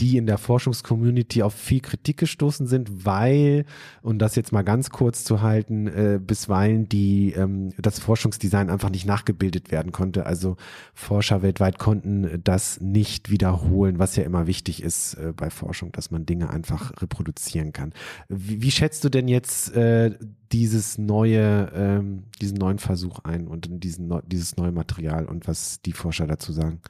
die 0.00 0.16
in 0.16 0.26
der 0.26 0.38
Forschungscommunity 0.38 1.42
auf 1.42 1.54
viel 1.54 1.80
Kritik 1.80 2.16
gestoßen 2.16 2.66
sind, 2.66 3.04
weil, 3.04 3.64
und 4.02 4.18
das 4.18 4.34
jetzt 4.36 4.52
mal 4.52 4.62
ganz 4.62 4.90
kurz 4.90 5.24
zu 5.24 5.42
halten, 5.42 5.86
äh, 5.86 6.20
bisweilen 6.24 6.88
die, 6.88 7.32
ähm, 7.32 7.72
das 7.78 7.98
Forschungsdesign 7.98 8.70
einfach 8.70 8.90
nicht 8.90 9.06
nachgebildet 9.06 9.70
werden 9.70 9.92
konnte. 9.92 10.26
Also 10.26 10.56
Forscher 10.94 11.42
weltweit 11.42 11.78
konnten 11.78 12.40
das 12.42 12.80
nicht 12.80 13.30
wiederholen, 13.30 13.98
was 13.98 14.16
ja 14.16 14.24
immer 14.24 14.46
wichtig 14.46 14.82
ist 14.82 15.14
äh, 15.14 15.32
bei 15.34 15.50
Forschung, 15.50 15.92
dass 15.92 16.10
man 16.10 16.26
Dinge 16.26 16.50
einfach 16.50 17.00
reproduzieren 17.00 17.72
kann. 17.72 17.92
Wie, 18.28 18.62
wie 18.62 18.70
schätzt 18.70 19.04
du 19.04 19.08
denn 19.08 19.28
jetzt 19.28 19.74
äh, 19.76 20.16
dieses 20.52 20.98
neue, 20.98 21.70
ähm, 21.74 22.24
diesen 22.40 22.58
neuen 22.58 22.78
Versuch 22.78 23.20
ein 23.20 23.46
und 23.46 23.68
diesen, 23.84 24.12
dieses 24.26 24.56
neue 24.56 24.72
Material 24.72 25.26
und 25.26 25.48
was 25.48 25.80
die 25.82 25.92
Forscher 25.92 26.26
dazu 26.26 26.52
sagen? 26.52 26.80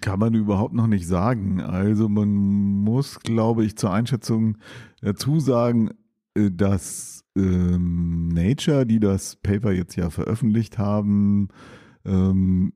Kann 0.00 0.18
man 0.18 0.34
überhaupt 0.34 0.74
noch 0.74 0.86
nicht 0.86 1.06
sagen. 1.06 1.60
Also 1.60 2.08
man 2.08 2.28
muss, 2.28 3.20
glaube 3.20 3.64
ich, 3.64 3.76
zur 3.76 3.92
Einschätzung 3.92 4.58
dazu 5.00 5.40
sagen, 5.40 5.90
äh, 6.34 6.50
dass 6.50 7.24
ähm, 7.36 8.28
Nature, 8.28 8.86
die 8.86 9.00
das 9.00 9.36
Paper 9.36 9.72
jetzt 9.72 9.96
ja 9.96 10.10
veröffentlicht 10.10 10.78
haben, 10.78 11.48
ähm, 12.04 12.72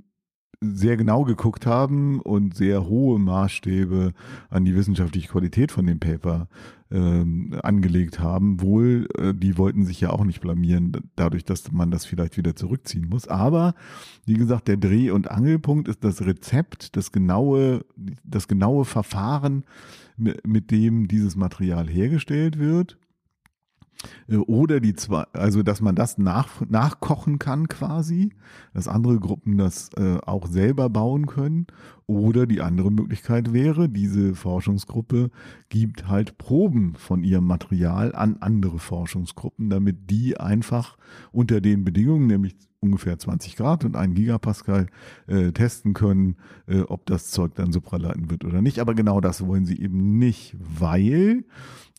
sehr 0.60 0.96
genau 0.96 1.24
geguckt 1.24 1.66
haben 1.66 2.20
und 2.20 2.54
sehr 2.54 2.86
hohe 2.86 3.18
Maßstäbe 3.18 4.12
an 4.48 4.64
die 4.64 4.74
wissenschaftliche 4.74 5.28
Qualität 5.28 5.72
von 5.72 5.86
dem 5.86 6.00
Paper 6.00 6.48
ähm, 6.94 7.58
angelegt 7.62 8.20
haben. 8.20 8.60
Wohl, 8.60 9.08
äh, 9.18 9.34
die 9.34 9.58
wollten 9.58 9.84
sich 9.84 10.00
ja 10.00 10.10
auch 10.10 10.24
nicht 10.24 10.40
blamieren, 10.40 10.92
dadurch, 11.16 11.44
dass 11.44 11.72
man 11.72 11.90
das 11.90 12.06
vielleicht 12.06 12.36
wieder 12.36 12.54
zurückziehen 12.54 13.08
muss. 13.08 13.26
Aber 13.26 13.74
wie 14.24 14.34
gesagt, 14.34 14.68
der 14.68 14.76
Dreh- 14.76 15.10
und 15.10 15.30
Angelpunkt 15.30 15.88
ist 15.88 16.04
das 16.04 16.24
Rezept, 16.24 16.96
das 16.96 17.10
genaue, 17.10 17.84
das 18.22 18.46
genaue 18.46 18.84
Verfahren, 18.84 19.64
mit 20.16 20.70
dem 20.70 21.08
dieses 21.08 21.34
Material 21.34 21.88
hergestellt 21.88 22.60
wird. 22.60 22.96
Äh, 24.28 24.36
oder 24.36 24.78
die 24.78 24.94
zwei, 24.94 25.24
also 25.32 25.64
dass 25.64 25.80
man 25.80 25.96
das 25.96 26.18
nach, 26.18 26.60
nachkochen 26.68 27.40
kann 27.40 27.68
quasi, 27.68 28.30
dass 28.72 28.86
andere 28.86 29.18
Gruppen 29.18 29.58
das 29.58 29.90
äh, 29.96 30.18
auch 30.24 30.46
selber 30.46 30.88
bauen 30.90 31.26
können. 31.26 31.66
Oder 32.06 32.46
die 32.46 32.60
andere 32.60 32.90
Möglichkeit 32.90 33.52
wäre, 33.52 33.88
diese 33.88 34.34
Forschungsgruppe 34.34 35.30
gibt 35.70 36.06
halt 36.06 36.36
Proben 36.36 36.94
von 36.96 37.24
ihrem 37.24 37.46
Material 37.46 38.14
an 38.14 38.36
andere 38.40 38.78
Forschungsgruppen, 38.78 39.70
damit 39.70 40.10
die 40.10 40.38
einfach 40.38 40.98
unter 41.32 41.62
den 41.62 41.84
Bedingungen, 41.84 42.26
nämlich 42.26 42.56
ungefähr 42.84 43.18
20 43.18 43.56
Grad 43.56 43.84
und 43.84 43.96
1 43.96 44.14
Gigapascal 44.14 44.86
äh, 45.26 45.52
testen 45.52 45.94
können, 45.94 46.36
äh, 46.66 46.80
ob 46.80 47.06
das 47.06 47.30
Zeug 47.30 47.54
dann 47.54 47.72
supraleitend 47.72 48.30
wird 48.30 48.44
oder 48.44 48.60
nicht. 48.60 48.78
Aber 48.78 48.94
genau 48.94 49.20
das 49.20 49.46
wollen 49.46 49.64
sie 49.64 49.80
eben 49.80 50.18
nicht, 50.18 50.54
weil 50.58 51.44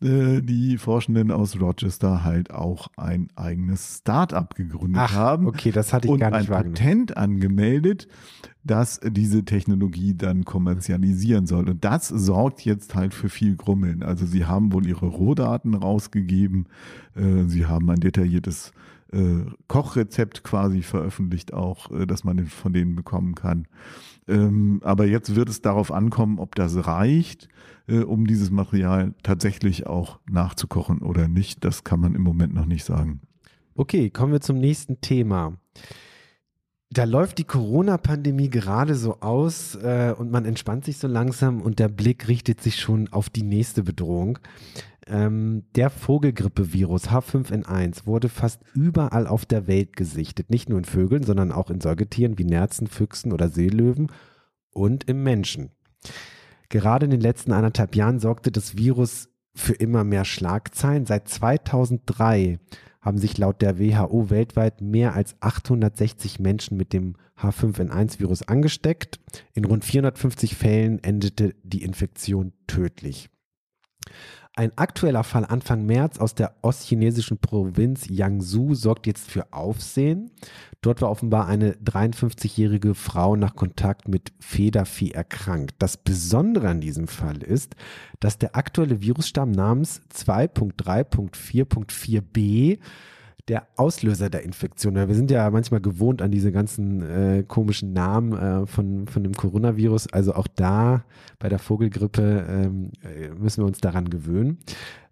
äh, 0.01 0.41
die 0.41 0.77
Forschenden 0.77 1.31
aus 1.31 1.59
Rochester 1.59 2.23
halt 2.23 2.51
auch 2.51 2.89
ein 2.95 3.29
eigenes 3.35 3.99
Start-up 3.99 4.55
gegründet 4.55 5.01
Ach, 5.03 5.13
haben. 5.13 5.47
Okay, 5.47 5.71
das 5.71 5.91
hatte 5.91 6.07
ich 6.07 6.13
und 6.13 6.19
gar 6.19 6.31
nicht 6.31 6.51
ein 6.51 6.73
Patent 6.73 7.17
angemeldet, 7.17 8.07
das 8.65 8.99
diese 9.03 9.45
Technologie 9.45 10.15
dann 10.15 10.43
kommerzialisieren 10.43 11.45
soll. 11.45 11.69
Und 11.69 11.85
das 11.85 12.07
sorgt 12.07 12.65
jetzt 12.65 12.95
halt 12.95 13.13
für 13.13 13.29
viel 13.29 13.55
Grummeln. 13.55 14.01
Also 14.01 14.25
sie 14.25 14.45
haben 14.45 14.73
wohl 14.73 14.87
ihre 14.87 15.05
Rohdaten 15.05 15.75
rausgegeben, 15.75 16.65
äh, 17.15 17.43
sie 17.45 17.67
haben 17.67 17.89
ein 17.91 17.99
detailliertes 17.99 18.73
äh, 19.13 19.45
Kochrezept 19.67 20.43
quasi 20.43 20.81
veröffentlicht 20.81 21.53
auch, 21.53 21.91
äh, 21.91 22.07
dass 22.07 22.23
man 22.23 22.43
von 22.47 22.73
denen 22.73 22.95
bekommen 22.95 23.35
kann. 23.35 23.67
Ähm, 24.27 24.81
aber 24.83 25.05
jetzt 25.05 25.35
wird 25.35 25.49
es 25.49 25.61
darauf 25.61 25.91
ankommen, 25.91 26.39
ob 26.39 26.55
das 26.55 26.87
reicht, 26.87 27.47
um 27.87 28.25
dieses 28.25 28.49
Material 28.49 29.13
tatsächlich 29.21 29.85
auch 29.85 30.17
nachzukochen 30.27 31.03
oder 31.03 31.27
nicht. 31.27 31.63
Das 31.63 31.83
kann 31.83 31.99
man 31.99 32.15
im 32.15 32.23
Moment 32.23 32.55
noch 32.55 32.65
nicht 32.65 32.83
sagen. 32.83 33.21
Okay, 33.75 34.09
kommen 34.09 34.31
wir 34.31 34.41
zum 34.41 34.57
nächsten 34.57 35.01
Thema. 35.01 35.53
Da 36.91 37.03
läuft 37.03 37.39
die 37.39 37.45
Corona-Pandemie 37.45 38.49
gerade 38.49 38.95
so 38.95 39.19
aus 39.19 39.75
äh, 39.75 40.13
und 40.17 40.31
man 40.31 40.45
entspannt 40.45 40.85
sich 40.85 40.97
so 40.97 41.07
langsam 41.07 41.61
und 41.61 41.79
der 41.79 41.89
Blick 41.89 42.27
richtet 42.27 42.61
sich 42.61 42.79
schon 42.79 43.11
auf 43.11 43.29
die 43.29 43.43
nächste 43.43 43.83
Bedrohung. 43.83 44.39
Ähm, 45.07 45.65
der 45.75 45.89
Vogelgrippevirus 45.89 47.09
H5N1 47.09 48.05
wurde 48.05 48.29
fast 48.29 48.61
überall 48.73 49.27
auf 49.27 49.45
der 49.45 49.67
Welt 49.67 49.95
gesichtet. 49.95 50.49
Nicht 50.49 50.69
nur 50.69 50.79
in 50.79 50.85
Vögeln, 50.85 51.23
sondern 51.23 51.51
auch 51.51 51.69
in 51.69 51.81
Säugetieren 51.81 52.37
wie 52.37 52.45
Nerzen, 52.45 52.87
Füchsen 52.87 53.33
oder 53.33 53.49
Seelöwen 53.49 54.11
und 54.71 55.03
im 55.05 55.23
Menschen. 55.23 55.71
Gerade 56.69 57.05
in 57.05 57.11
den 57.11 57.21
letzten 57.21 57.51
anderthalb 57.51 57.95
Jahren 57.95 58.19
sorgte 58.19 58.51
das 58.51 58.77
Virus 58.77 59.29
für 59.55 59.73
immer 59.73 60.03
mehr 60.03 60.25
Schlagzeilen. 60.25 61.05
Seit 61.05 61.29
2003 61.29 62.59
haben 63.05 63.19
sich 63.19 63.37
laut 63.37 63.61
der 63.61 63.79
WHO 63.79 64.31
weltweit 64.31 64.81
mehr 64.81 65.13
als 65.13 65.35
860 65.39 66.39
Menschen 66.39 66.75
mit 66.75 66.91
dem 66.91 67.15
H5N1-Virus 67.39 68.41
angesteckt. 68.41 69.19
In 69.53 69.65
rund 69.65 69.85
450 69.85 70.55
Fällen 70.55 71.03
endete 71.03 71.53
die 71.63 71.83
Infektion 71.83 72.53
tödlich. 72.65 73.29
Ein 74.57 74.71
aktueller 74.77 75.25
Fall 75.25 75.43
Anfang 75.43 75.85
März 75.85 76.17
aus 76.17 76.33
der 76.33 76.55
ostchinesischen 76.61 77.39
Provinz 77.39 78.07
Jiangsu 78.07 78.73
sorgt 78.73 79.05
jetzt 79.05 79.29
für 79.29 79.51
Aufsehen. 79.51 80.31
Dort 80.79 81.01
war 81.01 81.09
offenbar 81.09 81.47
eine 81.47 81.73
53-jährige 81.73 82.95
Frau 82.95 83.35
nach 83.35 83.57
Kontakt 83.57 84.07
mit 84.07 84.31
Federvieh 84.39 85.11
erkrankt. 85.11 85.75
Das 85.79 85.97
Besondere 85.97 86.69
an 86.69 86.79
diesem 86.79 87.09
Fall 87.09 87.43
ist, 87.43 87.75
dass 88.21 88.37
der 88.37 88.55
aktuelle 88.55 89.01
Virusstamm 89.01 89.51
namens 89.51 89.99
2.3.4.4b 90.13 92.79
der 93.47 93.67
Auslöser 93.75 94.29
der 94.29 94.43
Infektion. 94.43 94.95
Wir 94.95 95.13
sind 95.13 95.29
ja 95.29 95.49
manchmal 95.51 95.81
gewohnt 95.81 96.21
an 96.21 96.31
diese 96.31 96.51
ganzen 96.51 97.01
äh, 97.03 97.43
komischen 97.47 97.93
Namen 97.93 98.33
äh, 98.33 98.65
von, 98.65 99.07
von 99.07 99.23
dem 99.23 99.33
Coronavirus. 99.33 100.11
Also 100.11 100.33
auch 100.33 100.47
da 100.47 101.05
bei 101.37 101.49
der 101.49 101.59
Vogelgrippe 101.59 102.45
ähm, 102.49 102.91
äh, 103.03 103.29
müssen 103.29 103.61
wir 103.61 103.67
uns 103.67 103.79
daran 103.79 104.09
gewöhnen. 104.09 104.57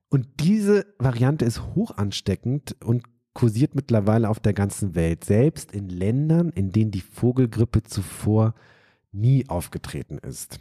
Und 0.10 0.28
diese 0.40 0.86
Variante 0.98 1.46
ist 1.46 1.76
hoch 1.76 1.98
ansteckend 1.98 2.76
und 2.84 3.04
kursiert 3.34 3.76
mittlerweile 3.76 4.30
auf 4.30 4.40
der 4.40 4.54
ganzen 4.54 4.96
Welt, 4.96 5.24
selbst 5.24 5.72
in 5.72 5.90
Ländern, 5.90 6.50
in 6.50 6.72
denen 6.72 6.92
die 6.92 7.02
Vogelgrippe 7.02 7.84
zuvor 7.84 8.54
nie 9.12 9.48
aufgetreten 9.48 10.18
ist. 10.20 10.60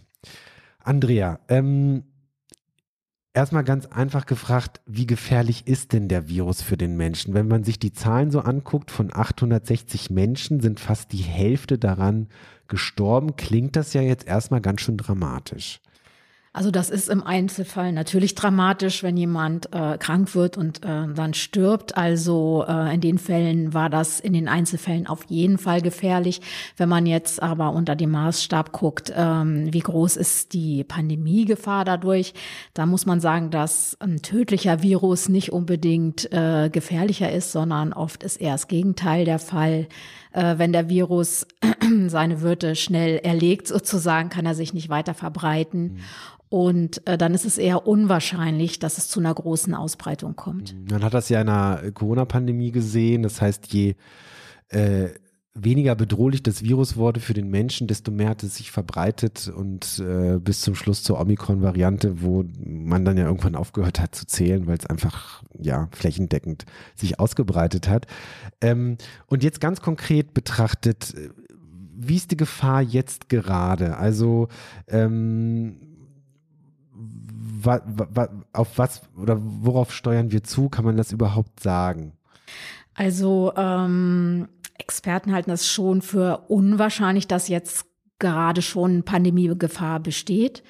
Andrea, 0.78 1.38
ähm, 1.48 2.04
Erstmal 3.34 3.64
ganz 3.64 3.86
einfach 3.86 4.26
gefragt, 4.26 4.82
wie 4.84 5.06
gefährlich 5.06 5.66
ist 5.66 5.94
denn 5.94 6.08
der 6.08 6.28
Virus 6.28 6.60
für 6.60 6.76
den 6.76 6.98
Menschen? 6.98 7.32
Wenn 7.32 7.48
man 7.48 7.64
sich 7.64 7.78
die 7.78 7.94
Zahlen 7.94 8.30
so 8.30 8.40
anguckt, 8.40 8.90
von 8.90 9.10
860 9.10 10.10
Menschen 10.10 10.60
sind 10.60 10.80
fast 10.80 11.12
die 11.12 11.22
Hälfte 11.22 11.78
daran 11.78 12.28
gestorben, 12.68 13.36
klingt 13.36 13.74
das 13.74 13.94
ja 13.94 14.02
jetzt 14.02 14.26
erstmal 14.26 14.60
ganz 14.60 14.82
schön 14.82 14.98
dramatisch. 14.98 15.80
Also 16.54 16.70
das 16.70 16.90
ist 16.90 17.08
im 17.08 17.22
Einzelfall 17.22 17.92
natürlich 17.92 18.34
dramatisch, 18.34 19.02
wenn 19.02 19.16
jemand 19.16 19.72
äh, 19.72 19.96
krank 19.96 20.34
wird 20.34 20.58
und 20.58 20.84
äh, 20.84 21.08
dann 21.14 21.32
stirbt. 21.32 21.96
Also 21.96 22.66
äh, 22.68 22.94
in 22.94 23.00
den 23.00 23.16
Fällen 23.16 23.72
war 23.72 23.88
das 23.88 24.20
in 24.20 24.34
den 24.34 24.48
Einzelfällen 24.48 25.06
auf 25.06 25.24
jeden 25.28 25.56
Fall 25.56 25.80
gefährlich. 25.80 26.42
Wenn 26.76 26.90
man 26.90 27.06
jetzt 27.06 27.42
aber 27.42 27.72
unter 27.72 27.96
dem 27.96 28.10
Maßstab 28.10 28.70
guckt, 28.72 29.10
ähm, 29.16 29.72
wie 29.72 29.80
groß 29.80 30.18
ist 30.18 30.52
die 30.52 30.84
Pandemiegefahr 30.84 31.86
dadurch, 31.86 32.34
da 32.74 32.84
muss 32.84 33.06
man 33.06 33.20
sagen, 33.20 33.50
dass 33.50 33.96
ein 34.00 34.20
tödlicher 34.20 34.82
Virus 34.82 35.30
nicht 35.30 35.52
unbedingt 35.52 36.30
äh, 36.32 36.68
gefährlicher 36.70 37.32
ist, 37.32 37.52
sondern 37.52 37.94
oft 37.94 38.22
ist 38.22 38.38
eher 38.38 38.52
das 38.52 38.68
Gegenteil 38.68 39.24
der 39.24 39.38
Fall. 39.38 39.88
Äh, 40.32 40.58
wenn 40.58 40.72
der 40.74 40.90
Virus 40.90 41.46
seine 42.08 42.42
Wirte 42.42 42.76
schnell 42.76 43.18
erlegt, 43.18 43.68
sozusagen, 43.68 44.28
kann 44.28 44.44
er 44.44 44.54
sich 44.54 44.74
nicht 44.74 44.90
weiter 44.90 45.14
verbreiten. 45.14 45.94
Mhm. 45.94 46.00
Und 46.52 47.06
äh, 47.06 47.16
dann 47.16 47.32
ist 47.32 47.46
es 47.46 47.56
eher 47.56 47.86
unwahrscheinlich, 47.86 48.78
dass 48.78 48.98
es 48.98 49.08
zu 49.08 49.20
einer 49.20 49.32
großen 49.32 49.74
Ausbreitung 49.74 50.36
kommt. 50.36 50.76
Man 50.90 51.02
hat 51.02 51.14
das 51.14 51.30
ja 51.30 51.40
in 51.40 51.46
der 51.46 51.92
Corona-Pandemie 51.94 52.72
gesehen. 52.72 53.22
Das 53.22 53.40
heißt, 53.40 53.72
je 53.72 53.94
äh, 54.68 55.08
weniger 55.54 55.94
bedrohlich 55.94 56.42
das 56.42 56.62
Virus 56.62 56.98
wurde 56.98 57.20
für 57.20 57.32
den 57.32 57.48
Menschen, 57.48 57.86
desto 57.86 58.10
mehr 58.10 58.28
hat 58.28 58.42
es 58.42 58.56
sich 58.56 58.70
verbreitet 58.70 59.48
und 59.48 59.98
äh, 60.00 60.38
bis 60.38 60.60
zum 60.60 60.74
Schluss 60.74 61.02
zur 61.02 61.18
Omikron-Variante, 61.20 62.20
wo 62.20 62.44
man 62.62 63.06
dann 63.06 63.16
ja 63.16 63.24
irgendwann 63.24 63.56
aufgehört 63.56 63.98
hat 63.98 64.14
zu 64.14 64.26
zählen, 64.26 64.66
weil 64.66 64.76
es 64.76 64.84
einfach 64.84 65.42
ja 65.58 65.88
flächendeckend 65.92 66.66
sich 66.94 67.18
ausgebreitet 67.18 67.88
hat. 67.88 68.06
Ähm, 68.60 68.98
und 69.26 69.42
jetzt 69.42 69.62
ganz 69.62 69.80
konkret 69.80 70.34
betrachtet, 70.34 71.14
wie 71.96 72.16
ist 72.16 72.30
die 72.30 72.36
Gefahr 72.36 72.82
jetzt 72.82 73.30
gerade? 73.30 73.96
Also 73.96 74.48
ähm, 74.86 75.91
wa, 77.64 77.80
wa, 77.84 78.28
auf 78.52 78.78
was 78.78 79.02
oder 79.16 79.38
worauf 79.40 79.92
steuern 79.92 80.30
wir 80.30 80.42
zu? 80.42 80.68
Kann 80.68 80.84
man 80.84 80.96
das 80.96 81.12
überhaupt 81.12 81.60
sagen? 81.60 82.12
Also 82.94 83.52
ähm, 83.56 84.48
Experten 84.78 85.32
halten 85.32 85.50
es 85.50 85.68
schon 85.68 86.02
für 86.02 86.44
unwahrscheinlich, 86.48 87.26
dass 87.26 87.48
jetzt 87.48 87.86
gerade 88.18 88.62
schon 88.62 89.02
Pandemiegefahr 89.02 90.00
besteht. 90.00 90.62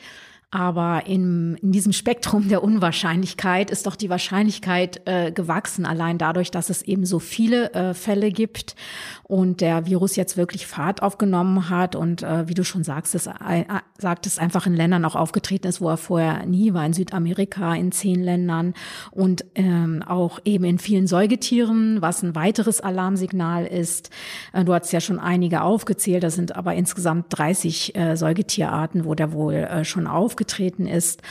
Aber 0.55 1.07
in, 1.07 1.55
in 1.63 1.73
diesem 1.73 1.95
Spektrum 1.95 2.49
der 2.49 2.63
Unwahrscheinlichkeit 2.63 3.71
ist 3.71 3.87
doch 3.87 3.97
die 3.97 4.11
Wahrscheinlichkeit 4.11 5.01
äh, 5.07 5.33
gewachsen, 5.33 5.87
allein 5.87 6.19
dadurch, 6.19 6.51
dass 6.51 6.69
es 6.69 6.83
eben 6.83 7.07
so 7.07 7.21
viele 7.21 7.73
äh, 7.73 7.95
Fälle 7.95 8.31
gibt 8.31 8.77
und 9.23 9.63
der 9.63 9.87
Virus 9.87 10.15
jetzt 10.15 10.37
wirklich 10.37 10.67
Fahrt 10.67 11.03
aufgenommen 11.03 11.71
hat 11.71 11.97
und 11.97 12.23
äh, 12.23 12.47
wie 12.49 12.55
du 12.55 12.65
schon 12.65 12.85
sagst, 12.85 13.15
es, 13.15 13.29
äh, 13.29 13.65
sagtest, 13.97 14.39
einfach 14.39 14.67
in 14.67 14.75
Ländern 14.75 15.07
auch 15.07 15.17
aufgetreten 15.17 15.69
ist, 15.69 15.81
wo 15.81 15.89
er 15.89 15.97
vorher 15.97 16.45
nie 16.45 16.75
war, 16.75 16.85
in 16.85 16.93
Südamerika, 16.93 17.75
in 17.75 17.91
zehn 17.91 18.23
Ländern 18.23 18.75
und 19.11 19.47
ähm, 19.55 20.05
auch 20.07 20.39
eben 20.45 20.65
in 20.65 20.79
vielen 20.79 21.07
Säugetieren, 21.07 22.03
was 22.03 22.23
ein 22.23 22.35
weiteres 22.35 22.83
Alarmsignal 22.83 23.65
ist. 23.65 24.11
Äh, 24.53 24.67
du 24.67 24.75
hast 24.75 24.93
ja 24.93 25.01
schon 25.01 25.19
einige 25.19 25.63
aufgezählt, 25.63 26.23
das 26.23 26.35
sind 26.35 26.57
aber 26.57 26.75
insgesamt 26.75 27.27
30 27.31 27.97
äh, 27.97 28.17
Säugetierarten, 28.19 29.07
wo 29.07 29.15
der 29.15 29.33
wohl 29.33 29.55
äh, 29.55 29.87
schon 29.87 30.07
aufgetreten 30.07 30.42
aufgetreten 30.43 30.87
ist. 30.87 31.23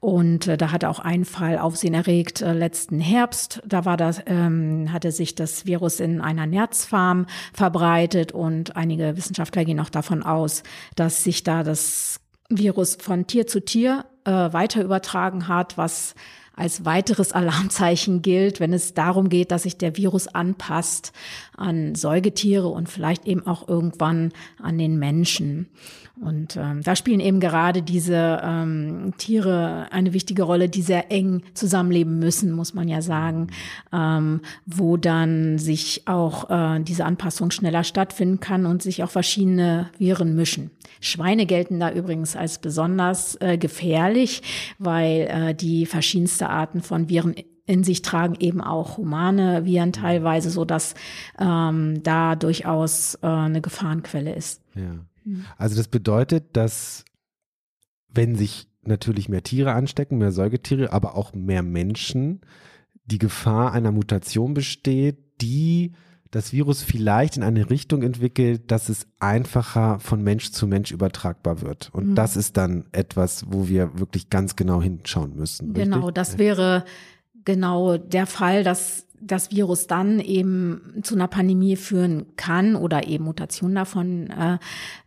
Und 0.00 0.46
äh, 0.46 0.56
da 0.56 0.70
hat 0.70 0.84
auch 0.84 1.00
ein 1.00 1.24
Fall 1.24 1.58
Aufsehen 1.58 1.94
erregt 1.94 2.42
äh, 2.42 2.52
letzten 2.52 3.00
Herbst. 3.00 3.60
Da 3.66 3.84
war 3.84 3.96
das, 3.96 4.20
ähm, 4.26 4.92
hatte 4.92 5.10
sich 5.10 5.34
das 5.34 5.66
Virus 5.66 6.00
in 6.00 6.20
einer 6.20 6.46
Nerzfarm 6.46 7.26
verbreitet 7.52 8.32
und 8.32 8.76
einige 8.76 9.16
Wissenschaftler 9.16 9.64
gehen 9.64 9.80
auch 9.80 9.90
davon 9.90 10.22
aus, 10.22 10.62
dass 10.94 11.24
sich 11.24 11.42
da 11.42 11.62
das 11.62 12.20
Virus 12.48 12.96
von 13.00 13.26
Tier 13.26 13.46
zu 13.46 13.60
Tier 13.60 14.04
äh, 14.24 14.30
weiter 14.30 14.84
übertragen 14.84 15.48
hat, 15.48 15.76
was 15.76 16.14
als 16.54 16.84
weiteres 16.84 17.32
Alarmzeichen 17.32 18.20
gilt, 18.20 18.60
wenn 18.60 18.72
es 18.72 18.92
darum 18.92 19.28
geht, 19.28 19.50
dass 19.52 19.62
sich 19.62 19.78
der 19.78 19.96
Virus 19.96 20.28
anpasst 20.28 21.12
an 21.58 21.94
Säugetiere 21.94 22.68
und 22.68 22.88
vielleicht 22.88 23.26
eben 23.26 23.46
auch 23.46 23.68
irgendwann 23.68 24.32
an 24.62 24.78
den 24.78 24.98
Menschen. 24.98 25.68
Und 26.20 26.56
ähm, 26.56 26.82
da 26.82 26.96
spielen 26.96 27.20
eben 27.20 27.38
gerade 27.38 27.82
diese 27.82 28.40
ähm, 28.42 29.12
Tiere 29.18 29.86
eine 29.92 30.12
wichtige 30.12 30.42
Rolle, 30.42 30.68
die 30.68 30.82
sehr 30.82 31.12
eng 31.12 31.42
zusammenleben 31.54 32.18
müssen, 32.18 32.52
muss 32.52 32.74
man 32.74 32.88
ja 32.88 33.02
sagen, 33.02 33.48
ähm, 33.92 34.40
wo 34.66 34.96
dann 34.96 35.58
sich 35.58 36.02
auch 36.06 36.50
äh, 36.50 36.80
diese 36.80 37.04
Anpassung 37.04 37.50
schneller 37.50 37.84
stattfinden 37.84 38.40
kann 38.40 38.66
und 38.66 38.82
sich 38.82 39.04
auch 39.04 39.10
verschiedene 39.10 39.90
Viren 39.98 40.34
mischen. 40.34 40.70
Schweine 41.00 41.46
gelten 41.46 41.78
da 41.78 41.92
übrigens 41.92 42.34
als 42.34 42.58
besonders 42.58 43.36
äh, 43.40 43.56
gefährlich, 43.56 44.42
weil 44.78 45.28
äh, 45.30 45.54
die 45.54 45.86
verschiedenste 45.86 46.48
Arten 46.48 46.82
von 46.82 47.08
Viren 47.08 47.34
in 47.68 47.84
sich 47.84 48.02
tragen 48.02 48.34
eben 48.40 48.62
auch 48.62 48.96
humane 48.96 49.66
Viren 49.66 49.92
teilweise, 49.92 50.50
so 50.50 50.64
dass 50.64 50.94
ähm, 51.38 52.02
da 52.02 52.34
durchaus 52.34 53.16
äh, 53.22 53.26
eine 53.26 53.60
Gefahrenquelle 53.60 54.34
ist. 54.34 54.62
Ja. 54.74 55.04
Mhm. 55.24 55.44
Also 55.58 55.76
das 55.76 55.86
bedeutet, 55.86 56.56
dass 56.56 57.04
wenn 58.08 58.36
sich 58.36 58.68
natürlich 58.82 59.28
mehr 59.28 59.42
Tiere 59.42 59.74
anstecken, 59.74 60.16
mehr 60.16 60.32
Säugetiere, 60.32 60.92
aber 60.94 61.14
auch 61.14 61.34
mehr 61.34 61.62
Menschen, 61.62 62.40
die 63.04 63.18
Gefahr 63.18 63.72
einer 63.72 63.92
Mutation 63.92 64.54
besteht, 64.54 65.18
die 65.42 65.92
das 66.30 66.52
Virus 66.52 66.82
vielleicht 66.82 67.36
in 67.36 67.42
eine 67.42 67.68
Richtung 67.68 68.02
entwickelt, 68.02 68.70
dass 68.70 68.88
es 68.88 69.06
einfacher 69.18 69.98
von 69.98 70.22
Mensch 70.22 70.52
zu 70.52 70.66
Mensch 70.66 70.90
übertragbar 70.90 71.60
wird. 71.60 71.90
Und 71.92 72.08
mhm. 72.08 72.14
das 72.14 72.36
ist 72.36 72.56
dann 72.56 72.84
etwas, 72.92 73.44
wo 73.48 73.68
wir 73.68 73.98
wirklich 73.98 74.30
ganz 74.30 74.56
genau 74.56 74.80
hinschauen 74.82 75.36
müssen. 75.36 75.74
Genau, 75.74 75.98
richtig? 75.98 76.14
das 76.14 76.38
wäre 76.38 76.84
genau 77.48 77.96
der 77.96 78.26
Fall, 78.26 78.62
dass 78.62 79.06
das 79.20 79.50
Virus 79.50 79.86
dann 79.86 80.20
eben 80.20 81.00
zu 81.02 81.14
einer 81.14 81.28
Pandemie 81.28 81.76
führen 81.76 82.26
kann 82.36 82.76
oder 82.76 83.08
eben 83.08 83.24
Mutationen 83.24 83.74
davon, 83.74 84.28
äh, 84.28 84.58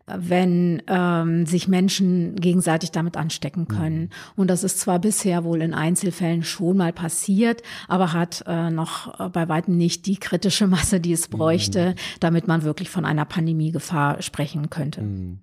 wenn 0.08 0.82
ähm, 0.88 1.46
sich 1.46 1.68
Menschen 1.68 2.36
gegenseitig 2.36 2.92
damit 2.92 3.16
anstecken 3.16 3.68
können. 3.68 4.02
Mhm. 4.02 4.10
Und 4.36 4.50
das 4.50 4.64
ist 4.64 4.80
zwar 4.80 4.98
bisher 4.98 5.44
wohl 5.44 5.62
in 5.62 5.76
Einzelfällen 5.76 6.44
schon 6.44 6.78
mal 6.78 6.92
passiert, 6.92 7.62
aber 7.88 8.12
hat 8.12 8.44
äh, 8.48 8.72
noch 8.72 9.20
äh, 9.20 9.30
bei 9.30 9.48
weitem 9.48 9.78
nicht 9.78 10.08
die 10.08 10.18
kritische 10.18 10.66
Masse, 10.68 11.00
die 11.00 11.14
es 11.14 11.28
bräuchte, 11.28 11.92
mhm. 11.92 11.96
damit 12.20 12.48
man 12.48 12.64
wirklich 12.64 12.90
von 12.90 13.06
einer 13.06 13.26
Pandemiegefahr 13.26 14.22
sprechen 14.24 14.72
könnte. 14.72 15.04
Mhm. 15.04 15.40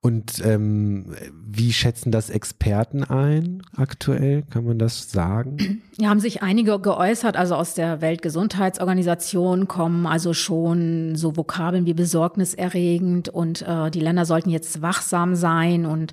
Und 0.00 0.44
ähm, 0.44 1.14
wie 1.46 1.72
schätzen 1.72 2.10
das 2.12 2.30
Experten 2.30 3.04
ein 3.04 3.62
aktuell? 3.76 4.42
Kann 4.50 4.64
man 4.64 4.78
das 4.78 5.10
sagen? 5.10 5.82
Ja, 5.96 6.08
haben 6.08 6.20
sich 6.20 6.42
einige 6.42 6.78
geäußert, 6.78 7.36
also 7.36 7.54
aus 7.54 7.74
der 7.74 8.00
Weltgesundheitsorganisation 8.00 9.68
kommen 9.68 10.06
also 10.06 10.34
schon 10.34 11.16
so 11.16 11.36
Vokabeln 11.36 11.86
wie 11.86 11.94
besorgniserregend 11.94 13.28
und 13.28 13.62
äh, 13.62 13.90
die 13.90 14.00
Länder 14.00 14.24
sollten 14.24 14.50
jetzt 14.50 14.82
wachsam 14.82 15.36
sein 15.36 15.86
und 15.86 16.12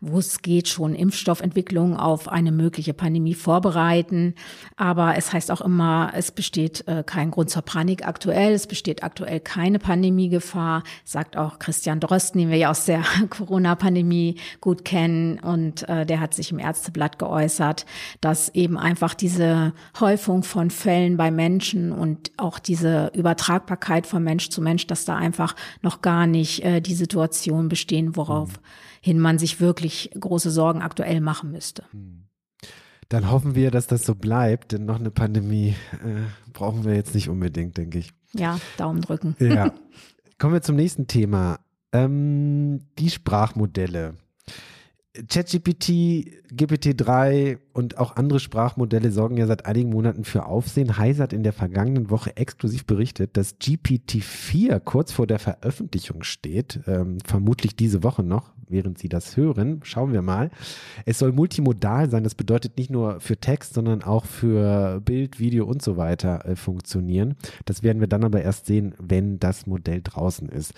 wo 0.00 0.18
es 0.18 0.42
geht, 0.42 0.68
schon 0.68 0.94
Impfstoffentwicklung 0.94 1.96
auf 1.96 2.28
eine 2.28 2.52
mögliche 2.52 2.94
Pandemie 2.94 3.34
vorbereiten. 3.34 4.34
Aber 4.76 5.16
es 5.16 5.32
heißt 5.32 5.50
auch 5.50 5.60
immer, 5.60 6.12
es 6.14 6.32
besteht 6.32 6.86
äh, 6.88 7.04
kein 7.04 7.30
Grund 7.30 7.50
zur 7.50 7.62
Panik 7.62 8.06
aktuell, 8.06 8.52
es 8.52 8.66
besteht 8.66 9.02
aktuell 9.02 9.40
keine 9.40 9.78
Pandemiegefahr, 9.78 10.82
sagt 11.04 11.36
auch 11.36 11.58
Christian 11.58 12.00
Drosten, 12.00 12.40
den 12.40 12.50
wir 12.50 12.58
ja 12.58 12.70
aus 12.70 12.84
der 12.84 12.99
Corona-Pandemie 13.30 14.36
gut 14.60 14.84
kennen 14.84 15.38
und 15.38 15.88
äh, 15.88 16.06
der 16.06 16.20
hat 16.20 16.34
sich 16.34 16.50
im 16.52 16.58
Ärzteblatt 16.58 17.18
geäußert, 17.18 17.86
dass 18.20 18.48
eben 18.54 18.78
einfach 18.78 19.14
diese 19.14 19.72
Häufung 19.98 20.42
von 20.42 20.70
Fällen 20.70 21.16
bei 21.16 21.30
Menschen 21.30 21.92
und 21.92 22.32
auch 22.36 22.58
diese 22.58 23.10
Übertragbarkeit 23.14 24.06
von 24.06 24.22
Mensch 24.22 24.50
zu 24.50 24.60
Mensch, 24.62 24.86
dass 24.86 25.04
da 25.04 25.16
einfach 25.16 25.54
noch 25.82 26.02
gar 26.02 26.26
nicht 26.26 26.64
äh, 26.64 26.80
die 26.80 26.94
Situation 26.94 27.68
bestehen, 27.68 28.16
woraufhin 28.16 29.18
man 29.18 29.38
sich 29.38 29.60
wirklich 29.60 30.10
große 30.18 30.50
Sorgen 30.50 30.82
aktuell 30.82 31.20
machen 31.20 31.50
müsste. 31.50 31.84
Hm. 31.92 32.24
Dann 33.10 33.28
hoffen 33.28 33.56
wir, 33.56 33.72
dass 33.72 33.88
das 33.88 34.04
so 34.06 34.14
bleibt, 34.14 34.70
denn 34.70 34.84
noch 34.84 35.00
eine 35.00 35.10
Pandemie 35.10 35.74
äh, 35.94 36.50
brauchen 36.52 36.84
wir 36.84 36.94
jetzt 36.94 37.12
nicht 37.12 37.28
unbedingt, 37.28 37.76
denke 37.76 37.98
ich. 37.98 38.12
Ja, 38.32 38.60
Daumen 38.76 39.00
drücken. 39.00 39.34
Ja. 39.40 39.74
Kommen 40.38 40.54
wir 40.54 40.62
zum 40.62 40.76
nächsten 40.76 41.08
Thema. 41.08 41.58
Ähm, 41.92 42.80
die 42.98 43.10
Sprachmodelle. 43.10 44.14
ChatGPT, 45.12 46.30
GPT-3 46.52 47.58
und 47.72 47.98
auch 47.98 48.14
andere 48.14 48.38
Sprachmodelle 48.38 49.10
sorgen 49.10 49.36
ja 49.36 49.48
seit 49.48 49.66
einigen 49.66 49.90
Monaten 49.90 50.22
für 50.22 50.46
Aufsehen. 50.46 50.98
Heise 50.98 51.24
hat 51.24 51.32
in 51.32 51.42
der 51.42 51.52
vergangenen 51.52 52.10
Woche 52.10 52.36
exklusiv 52.36 52.86
berichtet, 52.86 53.36
dass 53.36 53.58
GPT-4 53.60 54.78
kurz 54.78 55.10
vor 55.10 55.26
der 55.26 55.40
Veröffentlichung 55.40 56.22
steht. 56.22 56.80
Ähm, 56.86 57.18
vermutlich 57.26 57.74
diese 57.74 58.04
Woche 58.04 58.22
noch, 58.22 58.52
während 58.68 58.98
Sie 58.98 59.08
das 59.08 59.36
hören. 59.36 59.80
Schauen 59.82 60.12
wir 60.12 60.22
mal. 60.22 60.50
Es 61.06 61.18
soll 61.18 61.32
multimodal 61.32 62.08
sein. 62.08 62.22
Das 62.22 62.36
bedeutet 62.36 62.78
nicht 62.78 62.90
nur 62.90 63.18
für 63.18 63.36
Text, 63.36 63.74
sondern 63.74 64.04
auch 64.04 64.26
für 64.26 65.00
Bild, 65.00 65.40
Video 65.40 65.66
und 65.66 65.82
so 65.82 65.96
weiter 65.96 66.46
äh, 66.46 66.54
funktionieren. 66.54 67.34
Das 67.64 67.82
werden 67.82 67.98
wir 67.98 68.06
dann 68.08 68.22
aber 68.22 68.42
erst 68.42 68.66
sehen, 68.66 68.94
wenn 69.00 69.40
das 69.40 69.66
Modell 69.66 70.02
draußen 70.04 70.48
ist. 70.48 70.72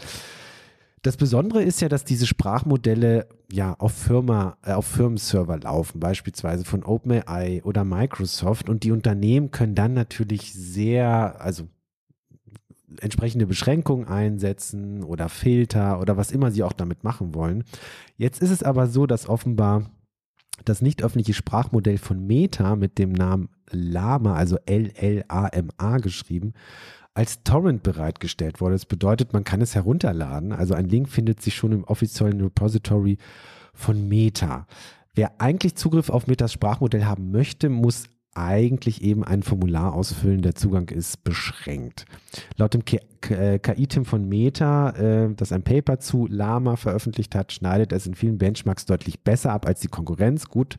Das 1.02 1.16
Besondere 1.16 1.62
ist 1.64 1.80
ja, 1.80 1.88
dass 1.88 2.04
diese 2.04 2.28
Sprachmodelle 2.28 3.26
ja 3.50 3.74
auf 3.74 3.92
Firma, 3.92 4.56
äh, 4.62 4.72
auf 4.72 4.86
Firmenserver 4.86 5.58
laufen, 5.58 5.98
beispielsweise 5.98 6.64
von 6.64 6.84
OpenAI 6.84 7.60
oder 7.64 7.84
Microsoft 7.84 8.68
und 8.68 8.84
die 8.84 8.92
Unternehmen 8.92 9.50
können 9.50 9.74
dann 9.74 9.94
natürlich 9.94 10.54
sehr, 10.54 11.40
also 11.40 11.68
entsprechende 13.00 13.46
Beschränkungen 13.46 14.06
einsetzen 14.06 15.02
oder 15.02 15.28
Filter 15.28 16.00
oder 16.00 16.16
was 16.16 16.30
immer 16.30 16.52
sie 16.52 16.62
auch 16.62 16.72
damit 16.72 17.02
machen 17.02 17.34
wollen. 17.34 17.64
Jetzt 18.16 18.40
ist 18.40 18.50
es 18.50 18.62
aber 18.62 18.86
so, 18.86 19.06
dass 19.06 19.28
offenbar 19.28 19.90
das 20.64 20.82
nicht 20.82 21.02
öffentliche 21.02 21.34
Sprachmodell 21.34 21.98
von 21.98 22.24
Meta 22.24 22.76
mit 22.76 22.98
dem 22.98 23.10
Namen 23.10 23.48
Lama, 23.70 24.34
also 24.34 24.58
L-L-A-M-A 24.66 25.96
geschrieben, 25.98 26.52
als 27.14 27.42
Torrent 27.42 27.83
bereitgestellt 27.83 28.61
wurde. 28.61 28.75
Das 28.75 28.87
bedeutet, 28.87 29.33
man 29.33 29.44
kann 29.44 29.61
es 29.61 29.75
herunterladen. 29.75 30.53
Also 30.53 30.75
ein 30.75 30.88
Link 30.88 31.09
findet 31.09 31.42
sich 31.42 31.55
schon 31.55 31.72
im 31.72 31.85
offiziellen 31.85 32.40
Repository 32.40 33.18
von 33.75 34.09
Meta. 34.09 34.66
Wer 35.14 35.40
eigentlich 35.40 35.75
Zugriff 35.75 36.09
auf 36.09 36.27
Metas 36.27 36.53
Sprachmodell 36.53 37.05
haben 37.05 37.31
möchte, 37.31 37.68
muss 37.68 38.05
eigentlich 38.35 39.03
eben 39.03 39.25
ein 39.25 39.42
Formular 39.42 39.92
ausfüllen. 39.92 40.40
Der 40.40 40.55
Zugang 40.55 40.88
ist 40.88 41.22
beschränkt. 41.22 42.07
Laut 42.57 42.72
dem 42.72 42.85
KI-Team 42.85 44.07
von 44.07 44.27
Meta, 44.27 44.90
äh, 44.90 45.35
das 45.35 45.53
ein 45.53 45.62
Paper 45.62 45.98
zu 45.98 46.27
Lama 46.27 46.77
veröffentlicht 46.77 47.35
hat, 47.35 47.53
schneidet 47.53 47.92
es 47.92 48.07
in 48.07 48.14
vielen 48.14 48.38
Benchmarks 48.38 48.87
deutlich 48.87 49.22
besser 49.22 49.53
ab 49.53 49.66
als 49.66 49.81
die 49.81 49.88
Konkurrenz. 49.88 50.48
Gut, 50.48 50.79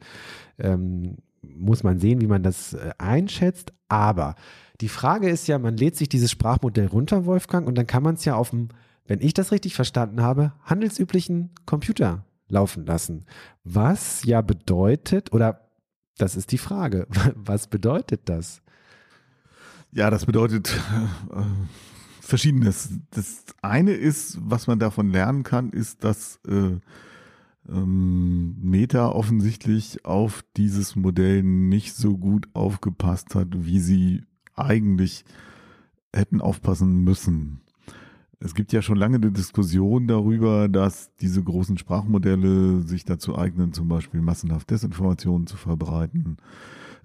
ähm, 0.58 1.18
muss 1.44 1.84
man 1.84 2.00
sehen, 2.00 2.22
wie 2.22 2.28
man 2.28 2.42
das 2.42 2.74
äh, 2.74 2.92
einschätzt. 2.98 3.72
Aber 3.88 4.34
die 4.82 4.90
Frage 4.90 5.30
ist 5.30 5.48
ja, 5.48 5.60
man 5.60 5.78
lädt 5.78 5.96
sich 5.96 6.10
dieses 6.10 6.32
Sprachmodell 6.32 6.88
runter, 6.88 7.26
Wolfgang, 7.26 7.68
und 7.68 7.76
dann 7.76 7.88
kann 7.88 8.04
man 8.04 8.16
es 8.16 8.26
ja 8.26 8.36
auf 8.36 8.50
dem, 8.50 8.70
wenn 9.06 9.22
ich 9.22 9.34
das 9.34 9.52
richtig 9.52 9.76
verstanden 9.76 10.22
habe, 10.22 10.54
handelsüblichen 10.64 11.52
Computer 11.66 12.26
laufen 12.48 12.86
lassen. 12.86 13.26
Was 13.64 14.24
ja 14.24 14.42
bedeutet, 14.42 15.32
oder 15.34 15.70
das 16.18 16.36
ist 16.36 16.52
die 16.52 16.58
Frage, 16.58 17.08
was 17.36 17.68
bedeutet 17.68 18.22
das? 18.26 18.62
Ja, 19.92 20.10
das 20.10 20.26
bedeutet 20.26 20.70
äh, 21.32 21.44
Verschiedenes. 22.20 22.90
Das 23.12 23.44
eine 23.62 23.92
ist, 23.92 24.40
was 24.42 24.66
man 24.66 24.80
davon 24.80 25.12
lernen 25.12 25.44
kann, 25.44 25.70
ist, 25.70 26.04
dass 26.04 26.40
äh, 26.48 26.80
ähm, 27.70 28.56
Meta 28.60 29.10
offensichtlich 29.10 30.04
auf 30.06 30.44
dieses 30.58 30.96
Modell 30.96 31.44
nicht 31.44 31.94
so 31.96 32.18
gut 32.18 32.48
aufgepasst 32.54 33.36
hat, 33.36 33.50
wie 33.52 33.80
sie 33.80 34.24
eigentlich 34.56 35.26
hätten 36.14 36.42
aufpassen 36.42 37.04
müssen. 37.04 37.62
Es 38.40 38.56
gibt 38.56 38.74
ja 38.74 38.82
schon 38.82 38.98
lange 38.98 39.16
eine 39.16 39.32
Diskussion 39.32 40.08
darüber, 40.08 40.68
dass 40.68 41.16
diese 41.16 41.42
großen 41.42 41.78
Sprachmodelle 41.78 42.82
sich 42.82 43.06
dazu 43.06 43.38
eignen, 43.38 43.72
zum 43.72 43.88
Beispiel 43.88 44.22
massenhaft 44.22 44.70
Desinformationen 44.70 45.48
zu 45.48 45.56
verbreiten. 45.56 46.38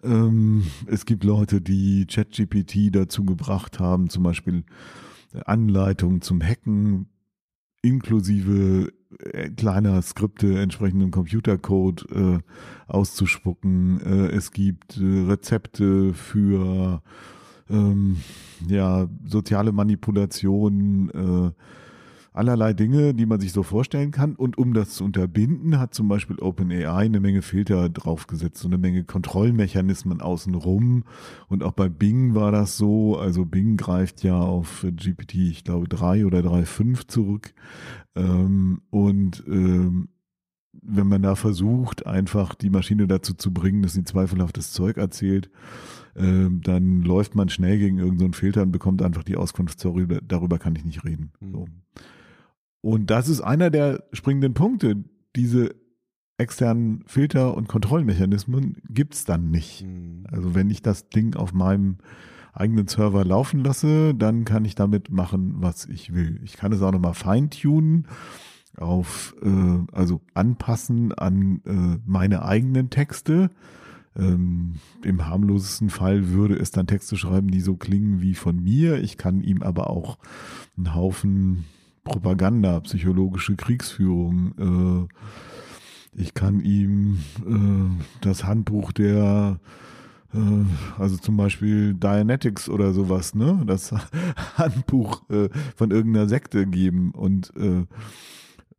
Ähm, 0.03 0.65
es 0.87 1.07
gibt 1.07 1.23
Leute, 1.23 1.61
die 1.61 2.07
ChatGPT 2.07 2.95
dazu 2.95 3.25
gebracht 3.25 3.79
haben, 3.79 4.11
zum 4.11 4.25
Beispiel 4.25 4.65
Anleitungen 5.45 6.23
zum 6.23 6.43
Hacken 6.43 7.07
inklusive 7.83 8.93
äh, 9.21 9.51
kleiner 9.51 10.03
Skripte 10.03 10.59
entsprechendem 10.59 11.11
Computercode 11.11 12.07
äh, 12.11 12.39
auszuspucken. 12.87 14.01
Äh, 14.01 14.29
es 14.35 14.51
gibt 14.51 14.99
äh, 14.99 15.25
Rezepte 15.29 16.15
für 16.15 17.03
ähm, 17.71 18.17
ja, 18.67 19.09
soziale 19.25 19.73
Manipulation, 19.73 21.11
äh, 21.11 21.53
allerlei 22.33 22.73
Dinge, 22.73 23.15
die 23.15 23.27
man 23.27 23.41
sich 23.41 23.53
so 23.53 23.65
vorstellen 23.65 24.13
kann. 24.13 24.37
Und 24.37 24.59
um 24.59 24.73
das 24.73 24.91
zu 24.91 25.05
unterbinden, 25.05 25.79
hat 25.79 25.93
zum 25.93 26.09
Beispiel 26.09 26.39
OpenAI 26.39 27.07
eine 27.07 27.21
Menge 27.21 27.43
Filter 27.43 27.89
draufgesetzt, 27.89 28.59
so 28.59 28.69
eine 28.69 28.79
Menge 28.79 29.03
Kontrollmechanismen 29.05 30.21
außenrum. 30.21 31.05
Und 31.49 31.65
auch 31.65 31.73
bei 31.73 31.89
Bing 31.89 32.35
war 32.35 32.53
das 32.53 32.77
so. 32.77 33.19
Also 33.19 33.45
Bing 33.45 33.77
greift 33.77 34.23
ja 34.23 34.39
auf 34.39 34.87
GPT, 34.89 35.35
ich 35.35 35.65
glaube, 35.65 35.89
3 35.89 36.27
oder 36.27 36.39
3.5 36.41 37.09
zurück. 37.09 37.55
Ähm, 38.15 38.83
und 38.91 39.43
ähm, 39.49 40.09
wenn 40.73 41.09
man 41.09 41.23
da 41.23 41.35
versucht, 41.35 42.07
einfach 42.07 42.55
die 42.55 42.71
Maschine 42.71 43.09
dazu 43.09 43.35
zu 43.35 43.53
bringen, 43.53 43.83
dass 43.83 43.95
sie 43.95 44.05
zweifelhaftes 44.05 44.73
Zeug 44.73 44.97
erzählt, 44.97 45.51
dann 46.63 47.03
läuft 47.03 47.35
man 47.35 47.49
schnell 47.49 47.79
gegen 47.79 47.99
irgendeinen 47.99 48.33
so 48.33 48.39
Filter 48.39 48.63
und 48.63 48.73
bekommt 48.73 49.03
einfach 49.03 49.25
die 49.25 49.37
Auskunft, 49.37 49.81
sorry, 49.81 50.07
darüber 50.27 50.59
kann 50.59 50.77
ich 50.77 50.85
nicht 50.85 51.05
reden. 51.05 51.33
Mhm. 51.41 51.53
So. 51.53 51.67
Und 52.81 53.11
das 53.11 53.29
ist 53.29 53.41
einer 53.41 53.71
der 53.71 54.05
springenden 54.13 54.55
Punkte. 54.55 55.05
Diese 55.37 55.75
externen 56.39 57.03
Filter 57.07 57.57
und 57.57 57.69
Kontrollmechanismen 57.69 58.77
gibt 58.89 59.15
es 59.15 59.25
dann 59.25 59.51
nicht. 59.51 59.85
Mhm. 59.85 60.25
Also 60.31 60.55
wenn 60.55 60.71
ich 60.71 60.83
das 60.83 61.09
Ding 61.09 61.35
auf 61.35 61.53
meinem 61.53 61.99
eigenen 62.53 62.89
Server 62.89 63.25
laufen 63.25 63.65
lasse, 63.65 64.15
dann 64.15 64.45
kann 64.45 64.65
ich 64.65 64.75
damit 64.75 65.11
machen, 65.11 65.55
was 65.57 65.87
ich 65.87 66.15
will. 66.15 66.41
Ich 66.45 66.57
kann 66.57 66.73
es 66.73 66.83
auch 66.83 66.93
nochmal 66.93 67.15
feintunen 67.15 68.07
auf, 68.77 69.35
äh, 69.43 69.93
also 69.93 70.21
anpassen 70.35 71.13
an 71.13 71.61
äh, 71.67 72.01
meine 72.07 72.45
eigenen 72.45 72.91
Texte. 72.91 73.51
Ähm, 74.19 74.75
Im 75.03 75.27
harmlosesten 75.27 75.91
Fall 75.91 76.31
würde 76.31 76.57
es 76.57 76.71
dann 76.71 76.87
Texte 76.87 77.17
schreiben, 77.17 77.49
die 77.49 77.61
so 77.61 77.77
klingen 77.77 78.21
wie 78.21 78.35
von 78.35 78.63
mir. 78.63 78.99
Ich 79.03 79.17
kann 79.17 79.43
ihm 79.43 79.63
aber 79.63 79.91
auch 79.91 80.19
einen 80.77 80.95
Haufen 80.95 81.65
Propaganda, 82.05 82.81
psychologische 82.81 83.57
Kriegsführung. 83.57 85.09
Äh, 86.17 86.21
ich 86.21 86.35
kann 86.35 86.61
ihm 86.61 87.19
äh, 87.47 88.05
das 88.23 88.45
Handbuch 88.45 88.93
der 88.93 89.61
äh, 90.35 91.01
also 91.01 91.17
zum 91.17 91.37
Beispiel 91.37 91.95
Dianetics 91.95 92.69
oder 92.69 92.93
sowas, 92.93 93.35
ne? 93.35 93.63
Das 93.67 93.93
Handbuch 94.57 95.29
äh, 95.31 95.49
von 95.77 95.91
irgendeiner 95.91 96.29
Sekte 96.29 96.67
geben 96.67 97.13
und 97.13 97.53
äh, 97.57 97.85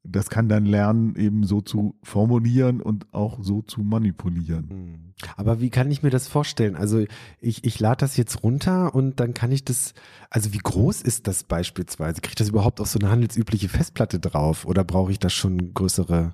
das 0.03 0.29
kann 0.29 0.47
dann 0.47 0.65
lernen, 0.65 1.15
eben 1.15 1.43
so 1.43 1.61
zu 1.61 1.95
formulieren 2.03 2.81
und 2.81 3.13
auch 3.13 3.39
so 3.41 3.61
zu 3.61 3.81
manipulieren. 3.81 4.69
Hm. 4.69 5.13
Aber 5.35 5.59
wie 5.59 5.69
kann 5.69 5.91
ich 5.91 6.03
mir 6.03 6.09
das 6.09 6.27
vorstellen? 6.27 6.75
Also 6.75 7.03
ich, 7.39 7.65
ich 7.65 7.79
lade 7.79 7.97
das 7.97 8.15
jetzt 8.15 8.41
runter 8.43 8.95
und 8.95 9.19
dann 9.19 9.33
kann 9.33 9.51
ich 9.51 9.65
das, 9.65 9.93
also 10.29 10.53
wie 10.53 10.59
groß 10.59 11.01
ist 11.01 11.27
das 11.27 11.43
beispielsweise? 11.43 12.21
Kriege 12.21 12.31
ich 12.31 12.35
das 12.35 12.49
überhaupt 12.49 12.79
auf 12.79 12.87
so 12.87 12.99
eine 12.99 13.11
handelsübliche 13.11 13.67
Festplatte 13.67 14.19
drauf 14.19 14.65
oder 14.65 14.83
brauche 14.85 15.11
ich 15.11 15.19
das 15.19 15.33
schon 15.33 15.73
größere, 15.73 16.33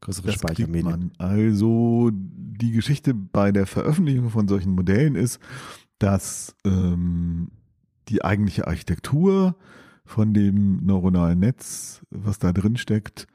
größere 0.00 0.26
das 0.26 0.34
Speichermedien? 0.34 1.12
Also 1.18 2.10
die 2.12 2.72
Geschichte 2.72 3.14
bei 3.14 3.52
der 3.52 3.66
Veröffentlichung 3.66 4.30
von 4.30 4.48
solchen 4.48 4.72
Modellen 4.72 5.14
ist, 5.14 5.38
dass 6.00 6.56
ähm, 6.64 7.52
die 8.08 8.24
eigentliche 8.24 8.66
Architektur 8.66 9.56
von 10.06 10.32
dem 10.32 10.84
neuronalen 10.84 11.40
Netz, 11.40 12.02
was 12.10 12.38
da 12.38 12.52
drin 12.52 12.76
steckt, 12.76 13.26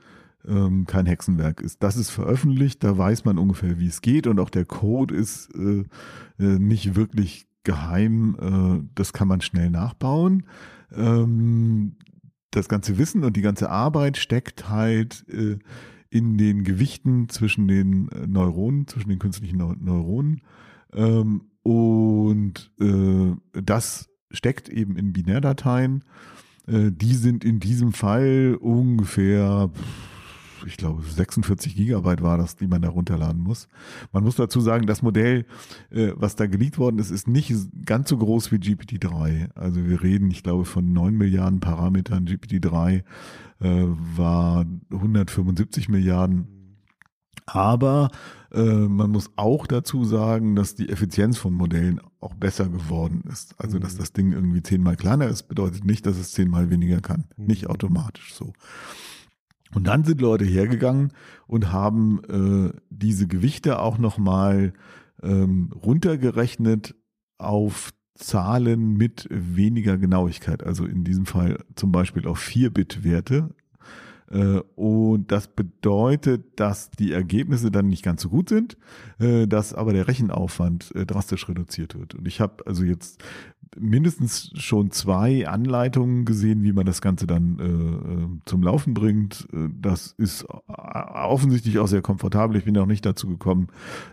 ähm, 0.48 0.86
kein 0.88 1.06
Hexenwerk 1.06 1.62
ist. 1.62 1.84
Das 1.84 1.98
ist 1.98 2.10
veröffentlicht, 2.10 2.84
da 2.84 2.98
weiß 2.98 3.26
man 3.26 3.38
ungefähr, 3.38 3.80
wie 3.80 3.88
es 3.88 4.02
geht 4.02 4.26
und 4.26 4.40
auch 4.40 4.50
der 4.50 4.66
Code 4.66 5.14
ist 5.14 5.54
äh, 5.56 5.84
äh, 6.40 6.60
nicht 6.60 6.96
wirklich 6.96 7.48
geheim. 7.64 8.36
Äh, 8.40 8.88
das 8.96 9.14
kann 9.14 9.28
man 9.28 9.42
schnell 9.42 9.70
nachbauen. 9.70 10.44
Ähm, 10.96 11.98
das 12.50 12.68
ganze 12.68 12.98
Wissen 12.98 13.24
und 13.24 13.38
die 13.38 13.42
ganze 13.42 13.70
Arbeit 13.70 14.18
steckt 14.18 14.70
halt 14.70 15.26
äh, 15.30 15.60
in 16.10 16.38
den 16.38 16.64
Gewichten 16.64 17.30
zwischen 17.30 17.68
den 17.68 18.10
äh, 18.10 18.28
Neuronen, 18.28 18.88
zwischen 18.88 19.10
den 19.10 19.20
künstlichen 19.20 19.58
Neuronen. 19.58 20.42
Ähm, 20.94 21.44
und 21.64 22.72
äh, 22.80 23.36
das 23.54 24.10
steckt 24.32 24.70
eben 24.70 24.98
in 24.98 25.14
Binärdateien. 25.14 26.04
Äh, 26.72 26.92
die 26.92 27.14
sind 27.14 27.44
in 27.44 27.60
diesem 27.60 27.92
Fall 27.92 28.58
ungefähr, 28.60 29.70
ich 30.66 30.78
glaube, 30.78 31.04
46 31.04 31.76
Gigabyte 31.76 32.22
war 32.22 32.38
das, 32.38 32.56
die 32.56 32.68
man 32.68 32.82
da 32.82 32.90
runterladen 32.90 33.42
muss. 33.42 33.68
Man 34.12 34.24
muss 34.24 34.36
dazu 34.36 34.62
sagen, 34.62 34.88
das 34.88 35.02
Modell, 35.02 35.46
äh, 35.90 36.12
was 36.16 36.36
da 36.36 36.46
geleakt 36.46 36.78
worden 36.78 37.00
ist, 37.00 37.12
ist 37.12 37.28
nicht 37.28 37.54
ganz 37.86 38.10
so 38.10 38.18
groß 38.18 38.52
wie 38.52 38.58
GPT-3. 38.58 39.54
Also 39.56 39.86
wir 39.86 40.02
reden, 40.02 40.32
ich 40.32 40.44
glaube, 40.44 40.66
von 40.66 40.94
9 40.94 41.16
Milliarden 41.16 41.60
Parametern. 41.60 42.26
GPT-3 42.26 43.04
äh, 43.60 43.86
war 44.16 44.66
175 44.92 45.90
Milliarden. 45.90 46.61
Aber 47.54 48.12
äh, 48.54 48.62
man 48.62 49.12
muss 49.12 49.30
auch 49.36 49.68
dazu 49.68 50.06
sagen, 50.06 50.56
dass 50.56 50.76
die 50.76 50.90
Effizienz 50.90 51.38
von 51.38 51.54
Modellen 51.54 52.00
auch 52.22 52.34
besser 52.34 52.70
geworden 52.70 53.24
ist. 53.30 53.56
Also, 53.58 53.78
dass 53.78 53.96
mhm. 53.96 53.98
das 54.00 54.14
Ding 54.14 54.32
irgendwie 54.32 54.64
zehnmal 54.64 54.96
kleiner 54.96 55.28
ist, 55.28 55.44
bedeutet 55.44 55.84
nicht, 55.84 56.06
dass 56.06 56.18
es 56.18 56.32
zehnmal 56.32 56.70
weniger 56.70 57.02
kann. 57.02 57.26
Mhm. 57.36 57.46
Nicht 57.48 57.68
automatisch 57.68 58.34
so. 58.34 58.54
Und 59.74 59.86
dann 59.88 60.04
sind 60.04 60.22
Leute 60.22 60.46
hergegangen 60.46 61.14
und 61.48 61.72
haben 61.72 62.22
äh, 62.30 62.78
diese 62.90 63.28
Gewichte 63.28 63.80
auch 63.80 63.98
nochmal 63.98 64.74
ähm, 65.24 65.72
runtergerechnet 65.74 66.96
auf 67.38 67.92
Zahlen 68.16 68.98
mit 68.98 69.28
weniger 69.30 69.98
Genauigkeit. 69.98 70.64
Also 70.64 70.86
in 70.86 71.04
diesem 71.04 71.26
Fall 71.26 71.64
zum 71.76 71.92
Beispiel 71.92 72.28
auf 72.28 72.40
4-Bit-Werte. 72.40 73.50
Äh, 74.32 74.62
und 74.76 75.32
das 75.32 75.48
bedeutet, 75.48 76.60
dass 76.60 76.89
die 76.91 77.12
Ergebnisse 77.12 77.72
dann 77.72 77.88
nicht 77.88 78.04
ganz 78.04 78.22
so 78.22 78.30
gut 78.30 78.50
sind, 78.50 78.78
äh, 79.20 79.48
dass 79.48 79.74
aber 79.74 79.94
der 79.94 80.08
Rechenaufwand 80.08 80.94
äh, 80.96 81.06
drastisch 81.06 81.48
reduziert 81.50 81.98
wird. 81.98 82.15
Und 82.15 82.28
ich 82.28 82.39
habe 82.39 82.65
also 82.65 82.84
jetzt 82.84 83.24
mindestens 83.78 84.52
schon 84.56 84.91
zwei 84.91 85.48
Anleitungen 85.48 86.26
gesehen, 86.26 86.63
wie 86.63 86.74
man 86.74 86.86
das 86.86 87.02
Ganze 87.02 87.26
dann 87.26 88.41
zum 88.44 88.63
Laufen 88.63 88.94
bringt. 88.94 89.48
Das 89.80 90.13
ist 90.17 90.46
offensichtlich 90.67 91.80
auch 91.80 91.88
sehr 91.88 92.02
komfortabel. 92.02 92.58
Ich 92.58 92.65
bin 92.65 92.78
auch 92.78 92.86
nicht 92.86 93.06
dazu 93.06 93.30
gekommen, 93.30 93.67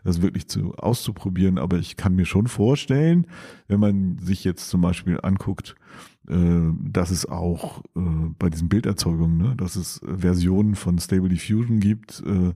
das 0.04 0.22
wirklich 0.22 0.46
zu, 0.46 0.76
auszuprobieren, 0.76 1.59
aber 1.59 1.78
ich 1.78 1.96
kann 1.96 2.14
mir 2.14 2.24
schon 2.24 2.46
vorstellen, 2.46 3.26
wenn 3.66 3.81
man 3.81 4.18
sich 4.18 4.44
jetzt 4.44 4.68
zum 4.68 4.81
Beispiel 4.81 5.18
anguckt, 5.20 5.74
dass 6.29 7.11
es 7.11 7.27
auch 7.27 7.83
äh, 7.97 8.01
bei 8.38 8.51
diesen 8.51 8.69
Bilderzeugungen, 8.69 9.38
ne, 9.38 9.55
dass 9.57 9.77
es 9.77 10.01
Versionen 10.05 10.75
von 10.75 10.99
Stable 10.99 11.31
Diffusion 11.31 11.81
gibt, 11.81 12.23
äh, 12.27 12.49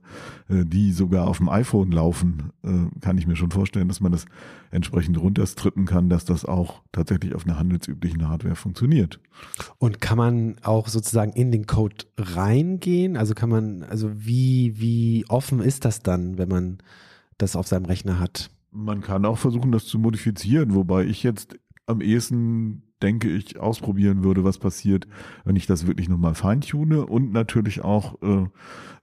äh, 0.55 0.67
die 0.67 0.93
sogar 0.93 1.27
auf 1.27 1.39
dem 1.39 1.49
iPhone 1.49 1.91
laufen, 1.91 2.53
äh, 2.63 3.01
kann 3.01 3.17
ich 3.17 3.27
mir 3.27 3.37
schon 3.37 3.51
vorstellen, 3.51 3.89
dass 3.89 4.01
man 4.01 4.13
das 4.13 4.27
entsprechend 4.71 5.19
runterstrippen 5.19 5.87
kann, 5.87 6.11
dass 6.11 6.25
das 6.27 6.45
auch 6.45 6.83
tatsächlich 6.93 7.35
auf 7.35 7.47
einer 7.47 7.59
handelsüblichen 7.59 8.29
Hardware 8.29 8.57
funktioniert. 8.57 9.21
Und 9.79 10.01
kann 10.01 10.19
man 10.19 10.57
auch 10.63 10.89
sozusagen 10.89 11.33
in 11.33 11.51
den 11.51 11.67
Code 11.67 12.05
reingehen? 12.19 13.17
Also 13.17 13.35
kann 13.35 13.49
man, 13.49 13.83
also 13.85 14.11
wie, 14.15 14.79
wie 14.79 15.25
offen 15.29 15.61
ist 15.61 15.85
das 15.85 16.03
dann, 16.03 16.37
wenn 16.37 16.49
man 16.49 16.79
das 17.39 17.57
auf 17.57 17.67
seinem 17.67 17.87
Rechner 17.87 18.19
hat? 18.19 18.51
Man 18.71 19.01
kann 19.01 19.25
auch 19.25 19.39
versuchen, 19.39 19.73
das 19.73 19.87
zu 19.87 19.99
modifizieren, 19.99 20.75
wobei 20.75 21.05
ich 21.05 21.23
jetzt 21.23 21.59
am 21.87 22.01
ehesten, 22.01 22.83
denke 23.03 23.29
ich, 23.29 23.59
ausprobieren 23.59 24.23
würde, 24.23 24.45
was 24.45 24.59
passiert, 24.59 25.07
wenn 25.45 25.57
ich 25.57 25.67
das 25.67 25.87
wirklich 25.87 26.09
nochmal 26.09 26.35
feintune 26.35 27.05
und 27.07 27.33
natürlich 27.33 27.83
auch, 27.83 28.21
äh, 28.23 28.47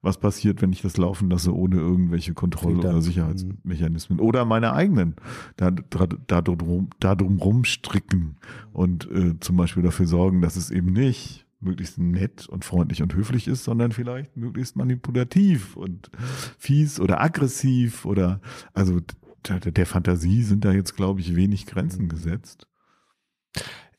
was 0.01 0.17
passiert, 0.17 0.61
wenn 0.61 0.71
ich 0.71 0.81
das 0.81 0.97
laufen 0.97 1.29
lasse, 1.29 1.53
ohne 1.53 1.77
irgendwelche 1.77 2.33
Kontroll- 2.33 2.73
Filter. 2.73 2.89
oder 2.89 3.01
Sicherheitsmechanismen 3.01 4.19
oder 4.19 4.45
meine 4.45 4.73
eigenen 4.73 5.15
da, 5.57 5.71
da, 5.71 6.07
da, 6.27 6.41
drum, 6.41 6.89
da 6.99 7.15
drum 7.15 7.37
rumstricken 7.39 8.37
und 8.71 9.09
äh, 9.11 9.39
zum 9.39 9.57
Beispiel 9.57 9.83
dafür 9.83 10.07
sorgen, 10.07 10.41
dass 10.41 10.55
es 10.55 10.71
eben 10.71 10.93
nicht 10.93 11.45
möglichst 11.59 11.97
nett 11.97 12.47
und 12.47 12.63
freundlich 12.63 13.01
und 13.01 13.13
höflich 13.13 13.47
ist, 13.47 13.65
sondern 13.65 13.91
vielleicht 13.91 14.37
möglichst 14.37 14.77
manipulativ 14.77 15.75
und 15.75 16.09
fies 16.57 16.99
oder 16.99 17.21
aggressiv 17.21 18.05
oder 18.05 18.39
also 18.73 19.01
der, 19.47 19.59
der 19.59 19.85
Fantasie 19.85 20.43
sind 20.43 20.65
da 20.65 20.71
jetzt, 20.71 20.95
glaube 20.95 21.19
ich, 21.19 21.35
wenig 21.35 21.65
Grenzen 21.65 22.09
gesetzt. 22.09 22.67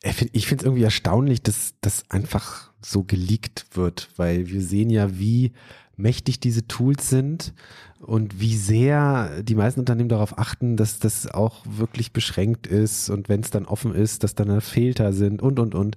Ich 0.02 0.46
finde 0.46 0.62
es 0.62 0.64
irgendwie 0.64 0.84
erstaunlich, 0.84 1.42
dass 1.42 1.74
das 1.80 2.04
einfach 2.08 2.70
so 2.80 3.04
geleakt 3.04 3.66
wird, 3.74 4.08
weil 4.16 4.48
wir 4.48 4.62
sehen 4.62 4.88
ja, 4.88 5.18
wie 5.18 5.52
mächtig 5.96 6.40
diese 6.40 6.66
Tools 6.66 7.10
sind 7.10 7.52
und 8.00 8.40
wie 8.40 8.56
sehr 8.56 9.42
die 9.42 9.54
meisten 9.54 9.80
Unternehmen 9.80 10.08
darauf 10.08 10.38
achten, 10.38 10.76
dass 10.78 10.98
das 10.98 11.26
auch 11.26 11.64
wirklich 11.66 12.12
beschränkt 12.12 12.66
ist 12.66 13.10
und 13.10 13.28
wenn 13.28 13.40
es 13.40 13.50
dann 13.50 13.66
offen 13.66 13.94
ist, 13.94 14.24
dass 14.24 14.34
dann 14.34 14.60
Filter 14.62 15.12
sind 15.12 15.42
und, 15.42 15.58
und, 15.58 15.74
und. 15.74 15.96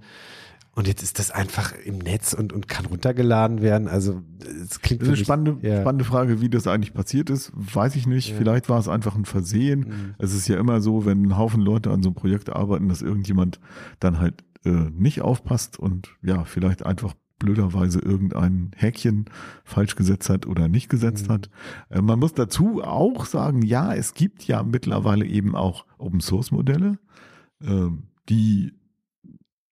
Und 0.75 0.87
jetzt 0.87 1.03
ist 1.03 1.19
das 1.19 1.29
einfach 1.29 1.73
im 1.85 1.99
Netz 1.99 2.33
und, 2.33 2.51
und 2.51 2.67
kann 2.67 2.85
runtergeladen 2.87 3.61
werden. 3.61 3.87
Also 3.87 4.23
es 4.63 4.79
klingt 4.81 5.03
Das 5.03 5.09
ist 5.09 5.13
eine 5.15 5.23
spannende, 5.23 5.57
ja. 5.67 5.81
spannende 5.81 6.03
Frage, 6.05 6.41
wie 6.41 6.49
das 6.49 6.65
eigentlich 6.65 6.93
passiert 6.95 7.29
ist. 7.29 7.51
Weiß 7.55 7.95
ich 7.95 8.07
nicht. 8.07 8.29
Ja. 8.31 8.35
Vielleicht 8.37 8.69
war 8.69 8.79
es 8.79 8.87
einfach 8.87 9.15
ein 9.15 9.25
Versehen. 9.25 9.79
Mhm. 9.81 10.15
Es 10.17 10.33
ist 10.33 10.47
ja 10.47 10.57
immer 10.59 10.81
so, 10.81 11.05
wenn 11.05 11.23
ein 11.23 11.37
Haufen 11.37 11.61
Leute 11.61 11.91
an 11.91 12.01
so 12.01 12.09
einem 12.09 12.15
Projekt 12.15 12.49
arbeiten, 12.51 12.89
dass 12.89 13.03
irgendjemand 13.03 13.59
dann 13.99 14.19
halt 14.19 14.43
äh, 14.65 14.69
nicht 14.71 15.21
aufpasst 15.21 15.77
und 15.77 16.09
ja, 16.23 16.43
vielleicht 16.43 16.83
einfach 16.85 17.13
blöderweise 17.37 17.99
irgendein 17.99 18.71
Häkchen 18.75 19.25
falsch 19.65 19.95
gesetzt 19.95 20.29
hat 20.29 20.47
oder 20.47 20.69
nicht 20.69 20.89
gesetzt 20.89 21.27
Mhm. 21.27 21.33
hat. 21.33 21.49
Äh, 21.89 22.01
man 22.01 22.17
muss 22.17 22.33
dazu 22.33 22.81
auch 22.83 23.25
sagen, 23.25 23.61
ja, 23.61 23.93
es 23.93 24.15
gibt 24.15 24.43
ja 24.47 24.63
mittlerweile 24.63 25.25
eben 25.25 25.55
auch 25.55 25.85
Open 25.99 26.19
Source 26.21 26.49
Modelle, 26.51 26.97
ähm, 27.61 28.03
die 28.29 28.73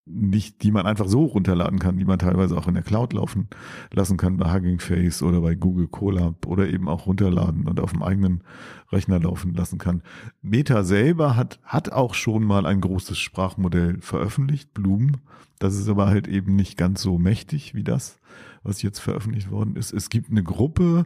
nicht, 0.06 0.64
die 0.64 0.72
man 0.72 0.88
einfach 0.88 1.08
so 1.08 1.26
runterladen 1.26 1.80
kann, 1.80 1.98
die 1.98 2.06
man 2.06 2.18
teilweise 2.18 2.58
auch 2.58 2.68
in 2.68 2.74
der 2.74 2.84
Cloud 2.84 3.14
laufen 3.14 3.48
lassen 3.94 4.18
kann 4.18 4.38
bei 4.38 4.52
Hugging 4.52 4.80
Face 4.80 5.22
oder 5.22 5.42
bei 5.42 5.56
Google 5.56 5.88
Colab 5.88 6.48
oder 6.48 6.68
eben 6.68 6.90
auch 6.90 7.06
runterladen 7.06 7.68
und 7.68 7.80
auf 7.80 7.92
dem 7.92 8.02
eigenen 8.02 8.44
Rechner 8.92 9.20
laufen 9.20 9.54
lassen 9.54 9.78
kann. 9.78 10.02
Meta 10.42 10.84
selber 10.84 11.36
hat, 11.36 11.60
hat 11.64 11.92
auch 11.92 12.16
schon 12.16 12.44
mal 12.44 12.66
ein 12.66 12.82
großes 12.82 13.20
Sprachmodell 13.20 14.02
veröffentlicht, 14.02 14.74
Bloom. 14.74 15.18
Das 15.60 15.76
ist 15.76 15.88
aber 15.88 16.08
halt 16.08 16.28
eben 16.28 16.56
nicht 16.56 16.78
ganz 16.78 17.04
so 17.04 17.20
mächtig 17.20 17.76
wie 17.76 17.84
das, 17.84 18.20
was 18.64 18.82
jetzt 18.82 19.00
veröffentlicht 19.00 19.52
worden 19.52 19.76
ist. 19.76 19.94
Es 19.94 20.10
gibt 20.10 20.32
eine 20.32 20.44
Gruppe, 20.44 21.06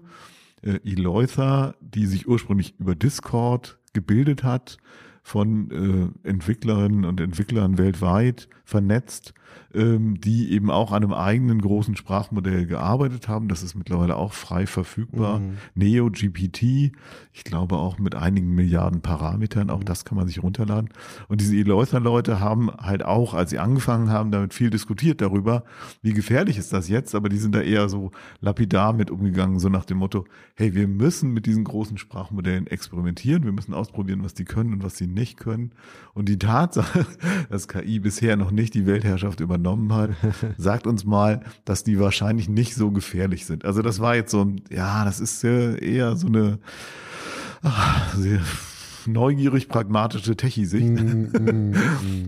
äh, 0.61 0.79
Eleuther, 0.85 1.75
die 1.81 2.05
sich 2.05 2.27
ursprünglich 2.27 2.79
über 2.79 2.95
Discord 2.95 3.77
gebildet 3.93 4.43
hat, 4.43 4.77
von 5.25 6.13
äh, 6.23 6.29
Entwicklerinnen 6.29 7.03
und 7.03 7.19
Entwicklern 7.19 7.79
weltweit 7.79 8.47
vernetzt, 8.63 9.33
die 9.77 10.51
eben 10.51 10.71
auch 10.71 10.93
an 10.93 11.03
einem 11.03 11.11
eigenen 11.11 11.59
großen 11.59 11.97
Sprachmodell 11.97 12.65
gearbeitet 12.65 13.27
haben. 13.27 13.49
Das 13.49 13.61
ist 13.61 13.75
mittlerweile 13.75 14.15
auch 14.15 14.31
frei 14.31 14.67
verfügbar. 14.67 15.39
Mhm. 15.39 15.57
Neo-GPT, 15.75 16.93
ich 17.33 17.43
glaube 17.43 17.75
auch 17.75 17.99
mit 17.99 18.15
einigen 18.15 18.55
Milliarden 18.55 19.01
Parametern, 19.01 19.69
auch 19.69 19.83
das 19.83 20.05
kann 20.05 20.17
man 20.17 20.27
sich 20.27 20.41
runterladen. 20.41 20.89
Und 21.27 21.41
diese 21.41 21.57
Eleuther-Leute 21.57 22.39
haben 22.39 22.71
halt 22.71 23.03
auch, 23.03 23.33
als 23.33 23.49
sie 23.49 23.59
angefangen 23.59 24.09
haben, 24.09 24.31
damit 24.31 24.53
viel 24.53 24.69
diskutiert 24.69 25.19
darüber, 25.19 25.65
wie 26.01 26.13
gefährlich 26.13 26.57
ist 26.57 26.71
das 26.71 26.87
jetzt, 26.87 27.13
aber 27.13 27.27
die 27.27 27.37
sind 27.37 27.53
da 27.53 27.61
eher 27.61 27.89
so 27.89 28.11
lapidar 28.39 28.93
mit 28.93 29.11
umgegangen, 29.11 29.59
so 29.59 29.67
nach 29.67 29.85
dem 29.85 29.97
Motto, 29.97 30.25
hey, 30.55 30.73
wir 30.73 30.87
müssen 30.87 31.33
mit 31.33 31.45
diesen 31.45 31.65
großen 31.65 31.97
Sprachmodellen 31.97 32.67
experimentieren, 32.67 33.43
wir 33.43 33.51
müssen 33.51 33.73
ausprobieren, 33.73 34.23
was 34.23 34.33
die 34.33 34.45
können 34.45 34.73
und 34.73 34.83
was 34.83 34.97
sie 34.97 35.07
nicht 35.07 35.37
können. 35.37 35.71
Und 36.13 36.29
die 36.29 36.39
Tatsache, 36.39 37.05
dass 37.49 37.67
KI 37.67 37.99
bisher 37.99 38.37
noch 38.37 38.51
nicht 38.51 38.73
die 38.73 38.85
Weltherrschaft 38.85 39.34
übernommen 39.39 39.93
hat, 39.93 40.11
sagt 40.57 40.87
uns 40.87 41.05
mal, 41.05 41.41
dass 41.65 41.83
die 41.83 41.99
wahrscheinlich 41.99 42.49
nicht 42.49 42.75
so 42.75 42.91
gefährlich 42.91 43.45
sind. 43.45 43.65
Also 43.65 43.81
das 43.81 43.99
war 43.99 44.15
jetzt 44.15 44.31
so 44.31 44.41
ein, 44.41 44.61
ja, 44.71 45.05
das 45.05 45.19
ist 45.19 45.43
äh, 45.43 45.77
eher 45.77 46.15
so 46.15 46.27
eine 46.27 46.59
sehr 48.15 48.41
neugierig 49.07 49.67
pragmatische 49.67 50.35
Techie-Sicht. 50.35 50.85
Mhm, 50.85 51.29
mhm, 51.31 51.69
mhm. 51.69 51.73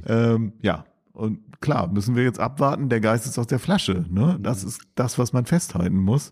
Ähm, 0.07 0.53
ja, 0.61 0.85
und 1.13 1.39
klar, 1.61 1.91
müssen 1.91 2.15
wir 2.15 2.23
jetzt 2.23 2.39
abwarten, 2.39 2.89
der 2.89 3.01
Geist 3.01 3.25
ist 3.25 3.39
aus 3.39 3.47
der 3.47 3.59
Flasche. 3.59 4.05
Ne? 4.09 4.37
Das 4.41 4.63
ist 4.63 4.81
das, 4.95 5.17
was 5.17 5.33
man 5.33 5.45
festhalten 5.45 5.97
muss. 5.97 6.31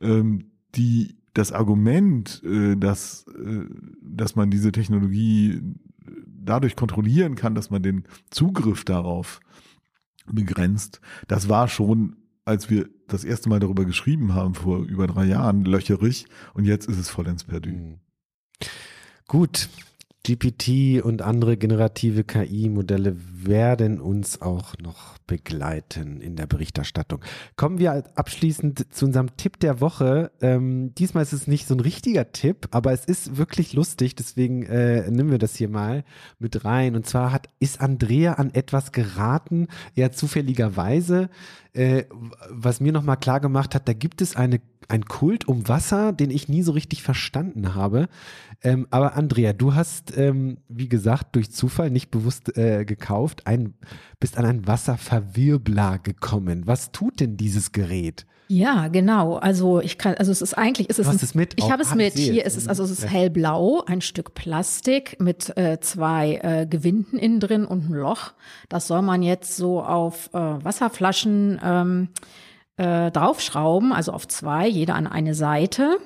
Ähm, 0.00 0.50
die, 0.74 1.16
das 1.34 1.52
Argument, 1.52 2.42
äh, 2.44 2.76
dass, 2.76 3.26
äh, 3.28 3.64
dass 4.02 4.36
man 4.36 4.50
diese 4.50 4.72
Technologie 4.72 5.60
dadurch 6.26 6.76
kontrollieren 6.76 7.34
kann, 7.34 7.54
dass 7.54 7.70
man 7.70 7.82
den 7.82 8.04
Zugriff 8.30 8.84
darauf 8.84 9.40
begrenzt, 10.26 11.00
das 11.28 11.48
war 11.48 11.68
schon, 11.68 12.16
als 12.44 12.70
wir 12.70 12.88
das 13.08 13.24
erste 13.24 13.48
Mal 13.48 13.60
darüber 13.60 13.84
geschrieben 13.84 14.34
haben, 14.34 14.54
vor 14.54 14.80
über 14.80 15.06
drei 15.06 15.24
Jahren, 15.24 15.64
löcherig. 15.64 16.26
Und 16.54 16.64
jetzt 16.64 16.88
ist 16.88 16.98
es 16.98 17.08
vollends 17.08 17.44
perdu. 17.44 17.70
Mhm. 17.70 18.00
Gut, 19.26 19.68
GPT 20.22 21.02
und 21.02 21.22
andere 21.22 21.56
generative 21.56 22.24
KI-Modelle 22.24 23.16
werden 23.18 24.00
uns 24.00 24.42
auch 24.42 24.74
noch 24.78 25.16
begleiten 25.26 26.20
in 26.20 26.36
der 26.36 26.46
Berichterstattung. 26.46 27.24
Kommen 27.56 27.78
wir 27.78 28.04
abschließend 28.16 28.92
zu 28.92 29.06
unserem 29.06 29.36
Tipp 29.38 29.58
der 29.60 29.80
Woche. 29.80 30.30
Ähm, 30.42 30.94
diesmal 30.94 31.22
ist 31.22 31.32
es 31.32 31.46
nicht 31.46 31.66
so 31.66 31.74
ein 31.74 31.80
richtiger 31.80 32.32
Tipp, 32.32 32.68
aber 32.70 32.92
es 32.92 33.06
ist 33.06 33.38
wirklich 33.38 33.72
lustig, 33.72 34.14
deswegen 34.14 34.64
äh, 34.64 35.10
nehmen 35.10 35.30
wir 35.30 35.38
das 35.38 35.56
hier 35.56 35.70
mal 35.70 36.04
mit 36.38 36.66
rein. 36.66 36.96
Und 36.96 37.06
zwar 37.06 37.32
hat 37.32 37.48
ist 37.58 37.80
Andrea 37.80 38.34
an 38.34 38.52
etwas 38.52 38.92
geraten, 38.92 39.68
eher 39.94 40.12
zufälligerweise, 40.12 41.30
äh, 41.72 42.04
was 42.50 42.80
mir 42.80 42.92
nochmal 42.92 43.16
klar 43.16 43.40
gemacht 43.40 43.74
hat, 43.74 43.88
da 43.88 43.94
gibt 43.94 44.20
es 44.20 44.36
eine 44.36 44.60
ein 44.90 45.04
Kult 45.04 45.46
um 45.48 45.68
Wasser, 45.68 46.12
den 46.12 46.30
ich 46.30 46.48
nie 46.48 46.62
so 46.62 46.72
richtig 46.72 47.02
verstanden 47.02 47.74
habe. 47.74 48.08
Ähm, 48.62 48.86
aber 48.90 49.16
Andrea, 49.16 49.52
du 49.52 49.74
hast, 49.74 50.16
ähm, 50.16 50.58
wie 50.68 50.88
gesagt, 50.88 51.34
durch 51.34 51.50
Zufall 51.50 51.90
nicht 51.90 52.10
bewusst 52.10 52.56
äh, 52.56 52.84
gekauft, 52.84 53.46
ein, 53.46 53.74
bist 54.18 54.36
an 54.36 54.44
einen 54.44 54.66
Wasserverwirbler 54.66 55.98
gekommen. 55.98 56.66
Was 56.66 56.92
tut 56.92 57.20
denn 57.20 57.36
dieses 57.36 57.72
Gerät? 57.72 58.26
Ja, 58.48 58.88
genau. 58.88 59.36
Also 59.36 59.80
ich 59.80 59.96
kann, 59.96 60.14
also 60.14 60.32
es 60.32 60.42
ist 60.42 60.54
eigentlich, 60.54 60.90
ist 60.90 60.98
es 60.98 61.06
Du 61.06 61.12
hast 61.12 61.22
ein, 61.22 61.24
es 61.24 61.34
mit? 61.36 61.54
Ich 61.56 61.70
habe 61.70 61.82
es 61.82 61.94
mit. 61.94 62.14
Hier 62.14 62.44
es. 62.44 62.56
ist 62.56 62.64
es, 62.64 62.68
also 62.68 62.82
es 62.82 62.90
ist 62.90 63.08
hellblau, 63.08 63.84
ein 63.86 64.00
Stück 64.00 64.34
Plastik 64.34 65.18
mit 65.20 65.56
äh, 65.56 65.78
zwei 65.80 66.40
äh, 66.42 66.66
Gewinden 66.66 67.16
innen 67.16 67.38
drin 67.38 67.64
und 67.64 67.88
ein 67.88 67.94
Loch. 67.94 68.32
Das 68.68 68.88
soll 68.88 69.02
man 69.02 69.22
jetzt 69.22 69.56
so 69.56 69.80
auf 69.84 70.30
äh, 70.34 70.38
Wasserflaschen 70.38 71.60
ähm, 71.62 72.08
äh, 72.76 73.12
draufschrauben, 73.12 73.92
also 73.92 74.12
auf 74.12 74.26
zwei, 74.26 74.66
jeder 74.66 74.96
an 74.96 75.06
eine 75.06 75.34
Seite. 75.34 75.98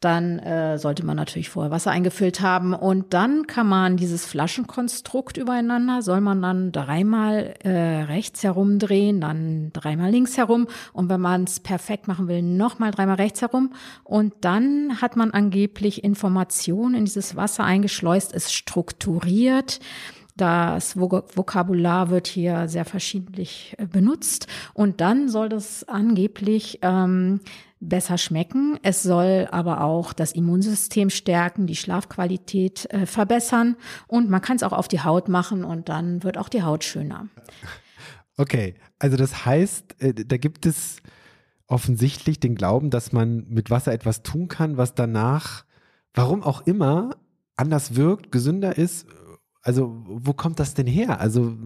Dann 0.00 0.38
äh, 0.38 0.78
sollte 0.78 1.06
man 1.06 1.16
natürlich 1.16 1.48
vorher 1.48 1.70
Wasser 1.70 1.90
eingefüllt 1.90 2.40
haben. 2.40 2.74
Und 2.74 3.14
dann 3.14 3.46
kann 3.46 3.66
man 3.66 3.96
dieses 3.96 4.26
Flaschenkonstrukt 4.26 5.36
übereinander, 5.36 6.02
soll 6.02 6.20
man 6.20 6.42
dann 6.42 6.72
dreimal 6.72 7.54
äh, 7.62 8.02
rechts 8.02 8.42
herumdrehen, 8.42 9.20
dann 9.20 9.70
dreimal 9.72 10.10
links 10.10 10.36
herum. 10.36 10.68
Und 10.92 11.08
wenn 11.08 11.20
man 11.20 11.44
es 11.44 11.60
perfekt 11.60 12.08
machen 12.08 12.28
will, 12.28 12.42
nochmal 12.42 12.90
dreimal 12.90 13.16
rechts 13.16 13.40
herum. 13.40 13.72
Und 14.04 14.34
dann 14.42 15.00
hat 15.00 15.16
man 15.16 15.30
angeblich 15.30 16.04
Informationen 16.04 16.94
in 16.94 17.04
dieses 17.06 17.36
Wasser 17.36 17.64
eingeschleust, 17.64 18.32
ist 18.32 18.52
strukturiert. 18.52 19.80
Das 20.36 20.96
Vok- 20.96 21.36
Vokabular 21.36 22.10
wird 22.10 22.26
hier 22.26 22.68
sehr 22.68 22.84
verschiedentlich 22.84 23.74
äh, 23.78 23.86
benutzt 23.86 24.46
und 24.74 25.00
dann 25.00 25.28
soll 25.28 25.48
das 25.48 25.88
angeblich 25.88 26.78
ähm, 26.82 27.40
besser 27.80 28.18
schmecken. 28.18 28.78
Es 28.82 29.02
soll 29.02 29.48
aber 29.50 29.82
auch 29.82 30.12
das 30.12 30.32
Immunsystem 30.32 31.10
stärken, 31.10 31.66
die 31.66 31.76
Schlafqualität 31.76 32.86
äh, 32.92 33.06
verbessern 33.06 33.76
und 34.06 34.28
man 34.28 34.42
kann 34.42 34.56
es 34.56 34.62
auch 34.62 34.72
auf 34.72 34.88
die 34.88 35.00
Haut 35.00 35.28
machen 35.28 35.64
und 35.64 35.88
dann 35.88 36.22
wird 36.22 36.38
auch 36.38 36.48
die 36.48 36.62
Haut 36.62 36.84
schöner. 36.84 37.28
Okay, 38.38 38.74
also 38.98 39.16
das 39.16 39.46
heißt, 39.46 40.02
äh, 40.02 40.12
da 40.12 40.36
gibt 40.36 40.66
es 40.66 40.98
offensichtlich 41.68 42.38
den 42.38 42.54
Glauben, 42.54 42.90
dass 42.90 43.12
man 43.12 43.46
mit 43.48 43.70
Wasser 43.70 43.92
etwas 43.92 44.22
tun 44.22 44.48
kann, 44.48 44.76
was 44.76 44.94
danach, 44.94 45.64
warum 46.12 46.42
auch 46.42 46.66
immer, 46.66 47.16
anders 47.56 47.96
wirkt, 47.96 48.30
gesünder 48.30 48.76
ist. 48.76 49.06
Also 49.66 49.96
wo 50.06 50.32
kommt 50.32 50.60
das 50.60 50.74
denn 50.74 50.86
her? 50.86 51.18
Also 51.20 51.56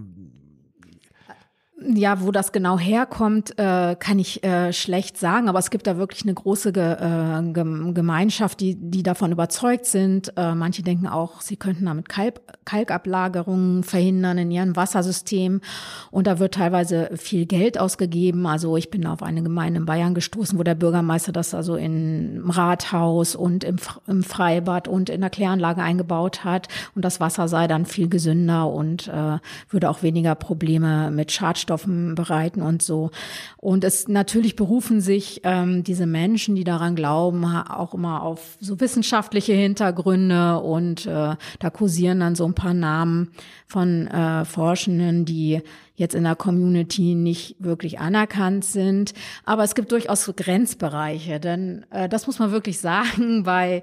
Ja, 1.82 2.20
wo 2.20 2.30
das 2.30 2.52
genau 2.52 2.78
herkommt, 2.78 3.58
äh, 3.58 3.96
kann 3.98 4.18
ich 4.18 4.44
äh, 4.44 4.70
schlecht 4.70 5.16
sagen, 5.16 5.48
aber 5.48 5.58
es 5.58 5.70
gibt 5.70 5.86
da 5.86 5.96
wirklich 5.96 6.24
eine 6.24 6.34
große 6.34 6.72
Ge 6.72 6.92
äh, 6.92 7.52
Gemeinschaft, 7.52 8.60
die, 8.60 8.74
die 8.74 9.02
davon 9.02 9.32
überzeugt 9.32 9.86
sind. 9.86 10.30
Äh, 10.36 10.54
manche 10.54 10.82
denken 10.82 11.06
auch, 11.06 11.40
sie 11.40 11.56
könnten 11.56 11.86
damit 11.86 12.10
Kalk 12.10 12.42
Kalkablagerungen 12.66 13.82
verhindern 13.82 14.36
in 14.36 14.50
ihrem 14.50 14.76
Wassersystem. 14.76 15.62
Und 16.10 16.26
da 16.26 16.38
wird 16.38 16.54
teilweise 16.54 17.10
viel 17.16 17.46
Geld 17.46 17.80
ausgegeben. 17.80 18.46
Also 18.46 18.76
ich 18.76 18.90
bin 18.90 19.06
auf 19.06 19.22
eine 19.22 19.42
Gemeinde 19.42 19.80
in 19.80 19.86
Bayern 19.86 20.14
gestoßen, 20.14 20.58
wo 20.58 20.62
der 20.62 20.74
Bürgermeister 20.74 21.32
das 21.32 21.54
also 21.54 21.76
im 21.76 22.50
Rathaus 22.50 23.34
und 23.34 23.64
im, 23.64 23.76
im 24.06 24.22
Freibad 24.22 24.86
und 24.86 25.08
in 25.08 25.22
der 25.22 25.30
Kläranlage 25.30 25.82
eingebaut 25.82 26.44
hat. 26.44 26.68
Und 26.94 27.06
das 27.06 27.20
Wasser 27.20 27.48
sei 27.48 27.66
dann 27.66 27.86
viel 27.86 28.08
gesünder 28.08 28.68
und 28.68 29.08
äh, 29.08 29.38
würde 29.70 29.88
auch 29.88 30.02
weniger 30.02 30.34
Probleme 30.34 31.10
mit 31.10 31.32
Schadstoffen 31.32 31.69
Nährstoffen 31.70 32.14
bereiten 32.14 32.62
und 32.62 32.82
so. 32.82 33.10
Und 33.56 33.84
es 33.84 34.08
natürlich 34.08 34.56
berufen 34.56 35.00
sich 35.00 35.40
ähm, 35.44 35.84
diese 35.84 36.06
Menschen, 36.06 36.56
die 36.56 36.64
daran 36.64 36.96
glauben, 36.96 37.44
auch 37.44 37.94
immer 37.94 38.22
auf 38.22 38.56
so 38.60 38.80
wissenschaftliche 38.80 39.52
Hintergründe 39.52 40.58
und 40.58 41.06
äh, 41.06 41.36
da 41.58 41.70
kursieren 41.70 42.20
dann 42.20 42.34
so 42.34 42.44
ein 42.44 42.54
paar 42.54 42.74
Namen 42.74 43.30
von 43.66 44.08
äh, 44.08 44.44
Forschenden, 44.44 45.24
die 45.24 45.62
jetzt 45.94 46.14
in 46.14 46.24
der 46.24 46.36
Community 46.36 47.14
nicht 47.14 47.56
wirklich 47.58 48.00
anerkannt 48.00 48.64
sind. 48.64 49.12
Aber 49.44 49.64
es 49.64 49.74
gibt 49.74 49.92
durchaus 49.92 50.30
Grenzbereiche, 50.34 51.38
denn 51.40 51.84
äh, 51.90 52.08
das 52.08 52.26
muss 52.26 52.38
man 52.38 52.50
wirklich 52.50 52.78
sagen, 52.80 53.44
bei 53.44 53.82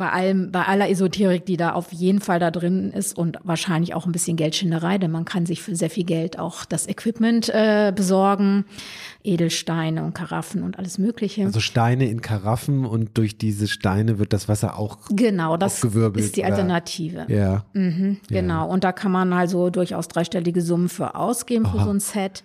bei 0.00 0.10
allem, 0.10 0.50
bei 0.50 0.62
aller 0.62 0.88
Esoterik, 0.88 1.44
die 1.44 1.58
da 1.58 1.72
auf 1.72 1.92
jeden 1.92 2.22
Fall 2.22 2.38
da 2.40 2.50
drin 2.50 2.90
ist 2.90 3.16
und 3.16 3.38
wahrscheinlich 3.44 3.94
auch 3.94 4.06
ein 4.06 4.12
bisschen 4.12 4.38
Geldschinderei, 4.38 4.96
denn 4.96 5.10
man 5.10 5.26
kann 5.26 5.44
sich 5.44 5.60
für 5.60 5.76
sehr 5.76 5.90
viel 5.90 6.04
Geld 6.04 6.38
auch 6.38 6.64
das 6.64 6.88
Equipment 6.88 7.50
äh, 7.50 7.92
besorgen, 7.94 8.64
Edelsteine 9.22 10.02
und 10.04 10.14
Karaffen 10.14 10.62
und 10.62 10.78
alles 10.78 10.98
Mögliche. 10.98 11.44
Also 11.44 11.60
Steine 11.60 12.08
in 12.08 12.22
Karaffen 12.22 12.84
und 12.84 13.18
durch 13.18 13.36
diese 13.36 13.68
Steine 13.68 14.18
wird 14.18 14.32
das 14.32 14.48
Wasser 14.48 14.78
auch 14.78 14.98
genau, 15.10 15.56
das 15.56 15.84
ist 15.84 16.36
die 16.36 16.44
Alternative. 16.44 17.26
Ja. 17.28 17.64
Mhm, 17.72 18.18
genau. 18.28 18.66
Ja. 18.66 18.72
Und 18.72 18.84
da 18.84 18.92
kann 18.92 19.12
man 19.12 19.32
also 19.32 19.70
durchaus 19.70 20.08
dreistellige 20.08 20.62
Summen 20.62 20.88
für 20.88 21.14
ausgeben 21.14 21.66
Aha. 21.66 21.72
für 21.72 21.84
so 21.84 21.90
ein 21.90 22.00
Set. 22.00 22.44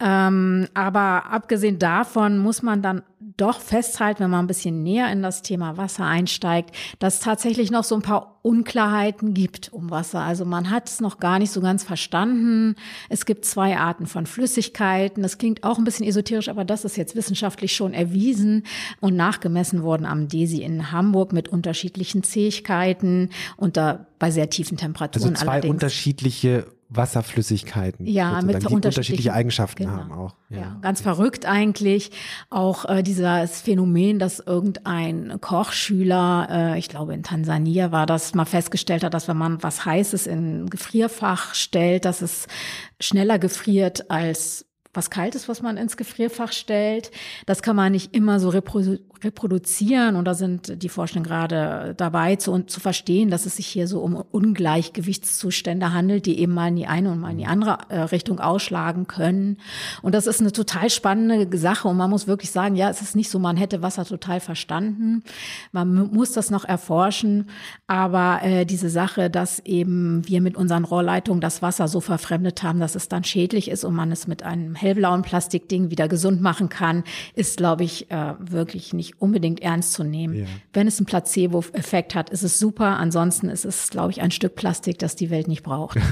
Ja. 0.00 0.28
Ähm, 0.28 0.68
aber 0.74 1.30
abgesehen 1.30 1.78
davon 1.78 2.38
muss 2.38 2.62
man 2.62 2.82
dann 2.82 3.02
doch 3.36 3.60
festhalten, 3.60 4.20
wenn 4.20 4.30
man 4.30 4.44
ein 4.44 4.48
bisschen 4.48 4.82
näher 4.82 5.10
in 5.10 5.22
das 5.22 5.42
Thema 5.42 5.76
Wasser 5.76 6.04
einsteigt, 6.04 6.74
dass 6.98 7.20
tatsächlich 7.20 7.70
noch 7.70 7.84
so 7.84 7.96
ein 7.96 8.02
paar 8.02 8.33
Unklarheiten 8.44 9.32
gibt 9.32 9.72
um 9.72 9.90
Wasser. 9.90 10.20
Also 10.20 10.44
man 10.44 10.68
hat 10.68 10.90
es 10.90 11.00
noch 11.00 11.18
gar 11.18 11.38
nicht 11.38 11.50
so 11.50 11.62
ganz 11.62 11.82
verstanden. 11.82 12.76
Es 13.08 13.24
gibt 13.24 13.46
zwei 13.46 13.78
Arten 13.78 14.06
von 14.06 14.26
Flüssigkeiten. 14.26 15.22
Das 15.22 15.38
klingt 15.38 15.64
auch 15.64 15.78
ein 15.78 15.84
bisschen 15.84 16.06
esoterisch, 16.06 16.50
aber 16.50 16.62
das 16.66 16.84
ist 16.84 16.98
jetzt 16.98 17.16
wissenschaftlich 17.16 17.74
schon 17.74 17.94
erwiesen 17.94 18.64
und 19.00 19.16
nachgemessen 19.16 19.82
worden 19.82 20.04
am 20.04 20.28
DESI 20.28 20.62
in 20.62 20.92
Hamburg 20.92 21.32
mit 21.32 21.48
unterschiedlichen 21.48 22.22
Zähigkeiten 22.22 23.30
und 23.56 23.78
da 23.78 24.06
bei 24.18 24.30
sehr 24.30 24.50
tiefen 24.50 24.76
Temperaturen. 24.76 25.30
Also 25.30 25.44
zwei 25.46 25.52
allerdings. 25.52 25.72
unterschiedliche 25.72 26.66
Wasserflüssigkeiten, 26.96 28.06
ja, 28.06 28.40
mit 28.42 28.62
die 28.62 28.72
unterschiedliche 28.72 29.32
Eigenschaften 29.32 29.84
genau. 29.84 29.96
haben 29.96 30.12
auch. 30.12 30.34
Ja, 30.50 30.58
ja 30.58 30.78
ganz 30.82 31.00
verrückt 31.00 31.46
eigentlich. 31.46 32.10
Auch 32.50 32.84
äh, 32.88 33.02
dieses 33.02 33.60
Phänomen, 33.60 34.18
dass 34.18 34.40
irgendein 34.40 35.40
Kochschüler, 35.40 36.48
äh, 36.50 36.78
ich 36.78 36.88
glaube 36.88 37.14
in 37.14 37.22
Tansania 37.22 37.92
war 37.92 38.06
das, 38.06 38.34
mal 38.34 38.44
festgestellt 38.44 39.04
hat, 39.04 39.14
dass 39.14 39.28
wenn 39.28 39.36
man 39.36 39.62
was 39.62 39.84
Heißes 39.84 40.26
in 40.26 40.68
Gefrierfach 40.70 41.54
stellt, 41.54 42.04
dass 42.04 42.22
es 42.22 42.46
schneller 43.00 43.38
gefriert 43.38 44.10
als 44.10 44.66
was 44.94 45.10
Kaltes, 45.10 45.48
was 45.48 45.60
man 45.60 45.76
ins 45.76 45.96
Gefrierfach 45.96 46.52
stellt. 46.52 47.10
Das 47.46 47.62
kann 47.62 47.76
man 47.76 47.92
nicht 47.92 48.14
immer 48.14 48.40
so 48.40 48.48
reprodu 48.48 48.98
reproduzieren. 49.24 50.16
Und 50.16 50.26
da 50.26 50.34
sind 50.34 50.82
die 50.82 50.88
Forschenden 50.88 51.24
gerade 51.24 51.94
dabei 51.96 52.36
zu, 52.36 52.56
zu 52.64 52.80
verstehen, 52.80 53.30
dass 53.30 53.46
es 53.46 53.56
sich 53.56 53.66
hier 53.66 53.88
so 53.88 54.00
um 54.00 54.14
Ungleichgewichtszustände 54.14 55.92
handelt, 55.92 56.26
die 56.26 56.38
eben 56.38 56.52
mal 56.52 56.68
in 56.68 56.76
die 56.76 56.86
eine 56.86 57.10
und 57.10 57.20
mal 57.20 57.30
in 57.30 57.38
die 57.38 57.46
andere 57.46 57.78
äh, 57.88 58.00
Richtung 58.00 58.40
ausschlagen 58.40 59.06
können. 59.06 59.58
Und 60.02 60.14
das 60.14 60.26
ist 60.26 60.40
eine 60.40 60.52
total 60.52 60.90
spannende 60.90 61.56
Sache. 61.58 61.88
Und 61.88 61.96
man 61.96 62.10
muss 62.10 62.26
wirklich 62.26 62.50
sagen, 62.50 62.76
ja, 62.76 62.90
es 62.90 63.02
ist 63.02 63.16
nicht 63.16 63.30
so, 63.30 63.38
man 63.38 63.56
hätte 63.56 63.82
Wasser 63.82 64.04
total 64.04 64.40
verstanden. 64.40 65.22
Man 65.72 66.12
muss 66.12 66.32
das 66.32 66.50
noch 66.50 66.64
erforschen. 66.64 67.48
Aber 67.86 68.40
äh, 68.42 68.64
diese 68.64 68.90
Sache, 68.90 69.30
dass 69.30 69.60
eben 69.60 70.26
wir 70.26 70.40
mit 70.40 70.56
unseren 70.56 70.84
Rohrleitungen 70.84 71.40
das 71.40 71.62
Wasser 71.62 71.88
so 71.88 72.00
verfremdet 72.00 72.62
haben, 72.62 72.80
dass 72.80 72.94
es 72.94 73.08
dann 73.08 73.24
schädlich 73.24 73.70
ist 73.70 73.84
und 73.84 73.94
man 73.94 74.12
es 74.12 74.26
mit 74.26 74.42
einem 74.42 74.74
hellblauen 74.74 75.22
Plastikding 75.22 75.90
wieder 75.90 76.08
gesund 76.08 76.40
machen 76.40 76.68
kann, 76.68 77.04
ist, 77.34 77.56
glaube 77.56 77.84
ich, 77.84 78.10
äh, 78.10 78.34
wirklich 78.38 78.92
nicht 78.92 79.13
unbedingt 79.18 79.60
ernst 79.60 79.92
zu 79.92 80.04
nehmen. 80.04 80.34
Ja. 80.34 80.46
Wenn 80.72 80.86
es 80.86 80.98
einen 80.98 81.06
Placebo-Effekt 81.06 82.14
hat, 82.14 82.30
ist 82.30 82.42
es 82.42 82.58
super. 82.58 82.98
Ansonsten 82.98 83.48
ist 83.48 83.64
es, 83.64 83.90
glaube 83.90 84.12
ich, 84.12 84.20
ein 84.20 84.30
Stück 84.30 84.54
Plastik, 84.54 84.98
das 84.98 85.16
die 85.16 85.30
Welt 85.30 85.48
nicht 85.48 85.62
braucht. 85.62 85.98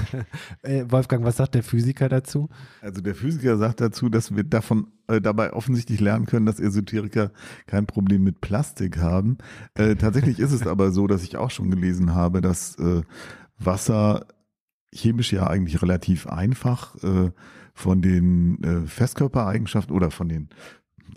Äh, 0.63 0.85
Wolfgang, 0.89 1.25
was 1.25 1.37
sagt 1.37 1.55
der 1.55 1.63
Physiker 1.63 2.09
dazu? 2.09 2.49
Also 2.81 3.01
der 3.01 3.15
Physiker 3.15 3.57
sagt 3.59 3.81
dazu, 3.81 4.09
dass 4.09 4.35
wir 4.35 4.45
davon 4.45 4.89
äh, 5.09 5.21
dabei 5.21 5.53
offensichtlich 5.53 6.01
lernen 6.01 6.27
können, 6.27 6.47
dass 6.47 6.61
Esoteriker 6.61 7.33
kein 7.67 7.87
Problem 7.87 8.23
mit 8.23 8.41
Plastik 8.41 8.99
haben. 8.99 9.39
Äh, 9.75 9.97
tatsächlich 9.97 10.39
ist 10.39 10.53
es 10.53 10.67
aber 10.67 10.93
so, 10.93 11.07
dass 11.07 11.25
ich 11.25 11.37
auch 11.37 11.51
schon 11.51 11.71
gelesen 11.71 12.15
habe, 12.15 12.41
dass 12.41 12.77
äh, 12.79 13.03
Wasser 13.59 14.27
chemisch 14.95 15.33
ja 15.33 15.47
eigentlich 15.47 15.81
relativ 15.83 16.27
einfach 16.27 16.95
äh, 17.03 17.31
von 17.75 18.03
den 18.03 18.63
äh, 18.63 18.87
Festkörpereigenschaften 18.87 19.95
oder 19.95 20.11
von 20.11 20.29
den, 20.29 20.49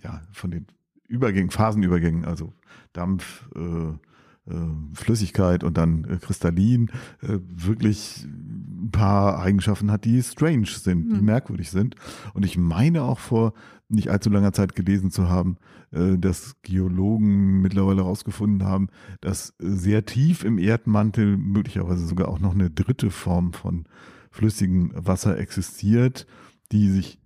ja, 0.03 0.21
von 0.31 0.51
den 0.51 0.67
Übergängen, 1.07 1.51
Phasenübergängen, 1.51 2.25
also 2.25 2.53
Dampf, 2.93 3.47
äh, 3.55 4.51
äh, 4.51 4.55
Flüssigkeit 4.93 5.63
und 5.63 5.77
dann 5.77 6.05
äh, 6.05 6.17
Kristallin, 6.17 6.91
äh, 7.21 7.39
wirklich 7.47 8.25
ein 8.25 8.91
paar 8.91 9.39
Eigenschaften 9.39 9.91
hat, 9.91 10.05
die 10.05 10.21
strange 10.21 10.67
sind, 10.67 11.11
die 11.11 11.19
mhm. 11.19 11.25
merkwürdig 11.25 11.71
sind. 11.71 11.95
Und 12.33 12.45
ich 12.45 12.57
meine 12.57 13.03
auch 13.03 13.19
vor 13.19 13.53
nicht 13.87 14.09
allzu 14.09 14.29
langer 14.29 14.53
Zeit 14.53 14.75
gelesen 14.75 15.11
zu 15.11 15.29
haben, 15.29 15.57
äh, 15.91 16.17
dass 16.17 16.55
Geologen 16.61 17.61
mittlerweile 17.61 18.03
herausgefunden 18.03 18.67
haben, 18.67 18.89
dass 19.21 19.53
sehr 19.59 20.05
tief 20.05 20.43
im 20.43 20.57
Erdmantel 20.57 21.37
möglicherweise 21.37 22.05
sogar 22.05 22.27
auch 22.27 22.39
noch 22.39 22.53
eine 22.53 22.69
dritte 22.69 23.11
Form 23.11 23.53
von 23.53 23.85
flüssigem 24.31 24.91
Wasser 24.95 25.37
existiert, 25.37 26.27
die 26.71 26.89
sich 26.89 27.19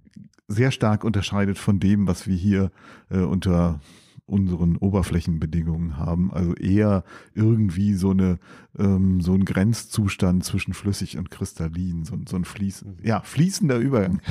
sehr 0.49 0.71
stark 0.71 1.03
unterscheidet 1.03 1.57
von 1.57 1.79
dem, 1.79 2.07
was 2.07 2.27
wir 2.27 2.35
hier 2.35 2.71
äh, 3.09 3.19
unter 3.19 3.79
unseren 4.25 4.77
Oberflächenbedingungen 4.77 5.97
haben. 5.97 6.31
Also 6.31 6.53
eher 6.55 7.03
irgendwie 7.33 7.93
so 7.93 8.12
eine 8.12 8.39
ähm, 8.77 9.21
so 9.21 9.33
ein 9.33 9.45
Grenzzustand 9.45 10.43
zwischen 10.43 10.73
flüssig 10.73 11.17
und 11.17 11.31
kristallin, 11.31 12.03
so, 12.05 12.15
so 12.27 12.35
ein 12.35 12.45
fließen, 12.45 12.97
ja 13.03 13.21
fließender 13.21 13.77
Übergang, 13.77 14.21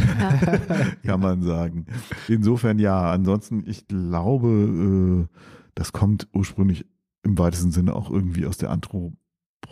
kann 1.05 1.21
man 1.21 1.43
sagen. 1.43 1.87
Insofern 2.29 2.79
ja. 2.79 3.11
Ansonsten 3.11 3.65
ich 3.67 3.89
glaube, 3.89 5.29
äh, 5.29 5.37
das 5.75 5.93
kommt 5.93 6.29
ursprünglich 6.33 6.87
im 7.23 7.39
weitesten 7.39 7.73
Sinne 7.73 7.95
auch 7.95 8.11
irgendwie 8.11 8.47
aus 8.47 8.57
der 8.57 8.71
Anthropologie 8.71 9.19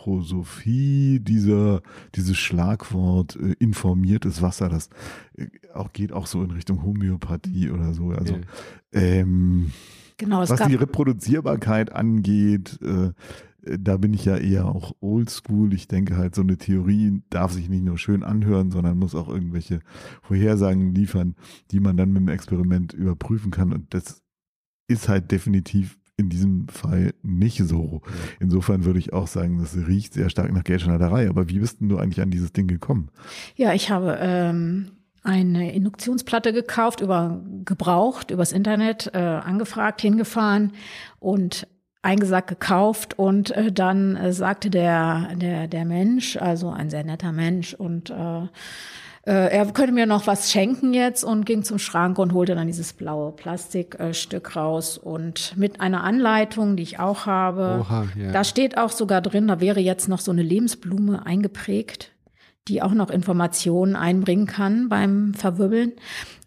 Anthroposophie, 0.07 1.19
dieser, 1.19 1.81
dieses 2.15 2.37
Schlagwort 2.37 3.35
äh, 3.35 3.55
informiertes 3.59 4.41
Wasser, 4.41 4.69
das 4.69 4.89
äh, 5.37 5.47
auch 5.73 5.93
geht 5.93 6.11
auch 6.11 6.27
so 6.27 6.43
in 6.43 6.51
Richtung 6.51 6.83
Homöopathie 6.83 7.69
oder 7.69 7.93
so. 7.93 8.09
Also 8.09 8.35
ja. 8.35 8.41
ähm, 9.01 9.71
genau, 10.17 10.39
was 10.39 10.67
die 10.67 10.75
Reproduzierbarkeit 10.75 11.91
angeht, 11.91 12.79
äh, 12.81 13.11
da 13.79 13.97
bin 13.97 14.13
ich 14.13 14.23
ja 14.23 14.37
eher 14.37 14.65
auch 14.65 14.95
oldschool. 15.01 15.73
Ich 15.73 15.89
denke 15.89 16.15
halt, 16.15 16.35
so 16.35 16.41
eine 16.41 16.57
Theorie 16.57 17.21
darf 17.29 17.51
sich 17.51 17.67
nicht 17.67 17.83
nur 17.83 17.97
schön 17.97 18.23
anhören, 18.23 18.71
sondern 18.71 18.97
muss 18.97 19.13
auch 19.13 19.27
irgendwelche 19.27 19.81
Vorhersagen 20.21 20.95
liefern, 20.95 21.35
die 21.71 21.81
man 21.81 21.97
dann 21.97 22.13
mit 22.13 22.21
dem 22.21 22.29
Experiment 22.29 22.93
überprüfen 22.93 23.51
kann. 23.51 23.73
Und 23.73 23.93
das 23.93 24.23
ist 24.87 25.09
halt 25.09 25.31
definitiv 25.31 25.97
in 26.17 26.29
diesem 26.29 26.67
Fall 26.67 27.13
nicht 27.21 27.59
so. 27.59 28.01
Insofern 28.39 28.85
würde 28.85 28.99
ich 28.99 29.13
auch 29.13 29.27
sagen, 29.27 29.59
das 29.59 29.75
riecht 29.75 30.13
sehr 30.13 30.29
stark 30.29 30.51
nach 30.51 30.63
Geldschneiderei. 30.63 31.29
Aber 31.29 31.47
wie 31.47 31.59
bist 31.59 31.79
denn 31.79 31.89
du 31.89 31.97
eigentlich 31.97 32.21
an 32.21 32.31
dieses 32.31 32.51
Ding 32.51 32.67
gekommen? 32.67 33.09
Ja, 33.55 33.73
ich 33.73 33.91
habe 33.91 34.17
ähm, 34.19 34.91
eine 35.23 35.73
Induktionsplatte 35.73 36.53
gekauft, 36.53 37.01
über 37.01 37.41
gebraucht, 37.65 38.31
übers 38.31 38.51
Internet, 38.51 39.11
äh, 39.13 39.17
angefragt, 39.19 40.01
hingefahren 40.01 40.71
und 41.19 41.67
eingesagt 42.01 42.47
gekauft 42.47 43.19
und 43.19 43.51
äh, 43.51 43.71
dann 43.71 44.15
äh, 44.15 44.33
sagte 44.33 44.71
der, 44.71 45.35
der, 45.35 45.67
der 45.67 45.85
Mensch, 45.85 46.37
also 46.37 46.69
ein 46.71 46.89
sehr 46.89 47.03
netter 47.03 47.31
Mensch 47.31 47.73
und 47.75 48.09
äh, 48.09 48.47
er 49.31 49.65
könnte 49.73 49.93
mir 49.93 50.05
noch 50.05 50.27
was 50.27 50.51
schenken 50.51 50.93
jetzt 50.93 51.23
und 51.23 51.45
ging 51.45 51.63
zum 51.63 51.79
Schrank 51.79 52.17
und 52.17 52.33
holte 52.33 52.55
dann 52.55 52.67
dieses 52.67 52.93
blaue 52.93 53.31
Plastikstück 53.31 54.55
raus 54.55 54.97
und 54.97 55.55
mit 55.57 55.81
einer 55.81 56.03
Anleitung, 56.03 56.75
die 56.75 56.83
ich 56.83 56.99
auch 56.99 57.25
habe. 57.25 57.79
Oha, 57.81 58.07
ja. 58.17 58.31
Da 58.31 58.43
steht 58.43 58.77
auch 58.77 58.91
sogar 58.91 59.21
drin, 59.21 59.47
da 59.47 59.59
wäre 59.59 59.79
jetzt 59.79 60.07
noch 60.07 60.19
so 60.19 60.31
eine 60.31 60.43
Lebensblume 60.43 61.25
eingeprägt 61.25 62.11
die 62.67 62.81
auch 62.81 62.93
noch 62.93 63.09
Informationen 63.09 63.95
einbringen 63.95 64.45
kann 64.45 64.89
beim 64.89 65.33
Verwirbeln. 65.33 65.93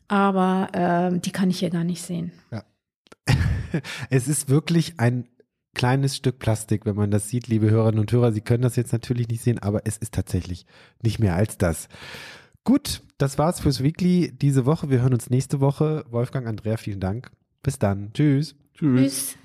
Aber 0.09 0.69
äh, 0.73 1.19
die 1.19 1.31
kann 1.31 1.51
ich 1.51 1.61
hier 1.61 1.71
gar 1.71 1.85
nicht 1.85 2.03
sehen. 2.03 2.33
Ja. 2.51 2.65
es 4.11 4.29
ist 4.29 4.49
wirklich 4.49 4.95
ein 4.99 5.29
kleines 5.75 6.17
Stück 6.17 6.41
Plastik, 6.41 6.85
wenn 6.85 6.97
man 6.97 7.13
das 7.13 7.29
sieht, 7.29 7.47
liebe 7.47 7.71
Hörerinnen 7.71 8.01
und 8.01 8.11
Hörer. 8.11 8.33
Sie 8.33 8.41
können 8.41 8.63
das 8.63 8.77
jetzt 8.77 8.93
natürlich 8.93 9.29
nicht 9.29 9.43
sehen, 9.43 9.61
aber 9.61 9.83
es 9.85 9.97
ist 9.97 10.13
tatsächlich 10.13 10.67
nicht 11.01 11.21
mehr 11.21 11.37
als 11.37 11.59
das. 11.59 11.89
Gut, 12.65 13.03
das 13.19 13.39
war's 13.39 13.61
fürs 13.61 13.83
Weekly 13.83 14.33
diese 14.33 14.67
Woche. 14.67 14.91
Wir 14.91 15.01
hören 15.03 15.15
uns 15.15 15.31
nächste 15.31 15.61
Woche. 15.61 16.05
Wolfgang, 16.11 16.47
Andrea, 16.47 16.77
vielen 16.77 17.01
Dank. 17.01 17.31
Bis 17.63 17.79
dann. 17.79 18.13
Tschüss. 18.13 18.55
Tschüss. 18.75 19.01
Tschüss. 19.01 19.39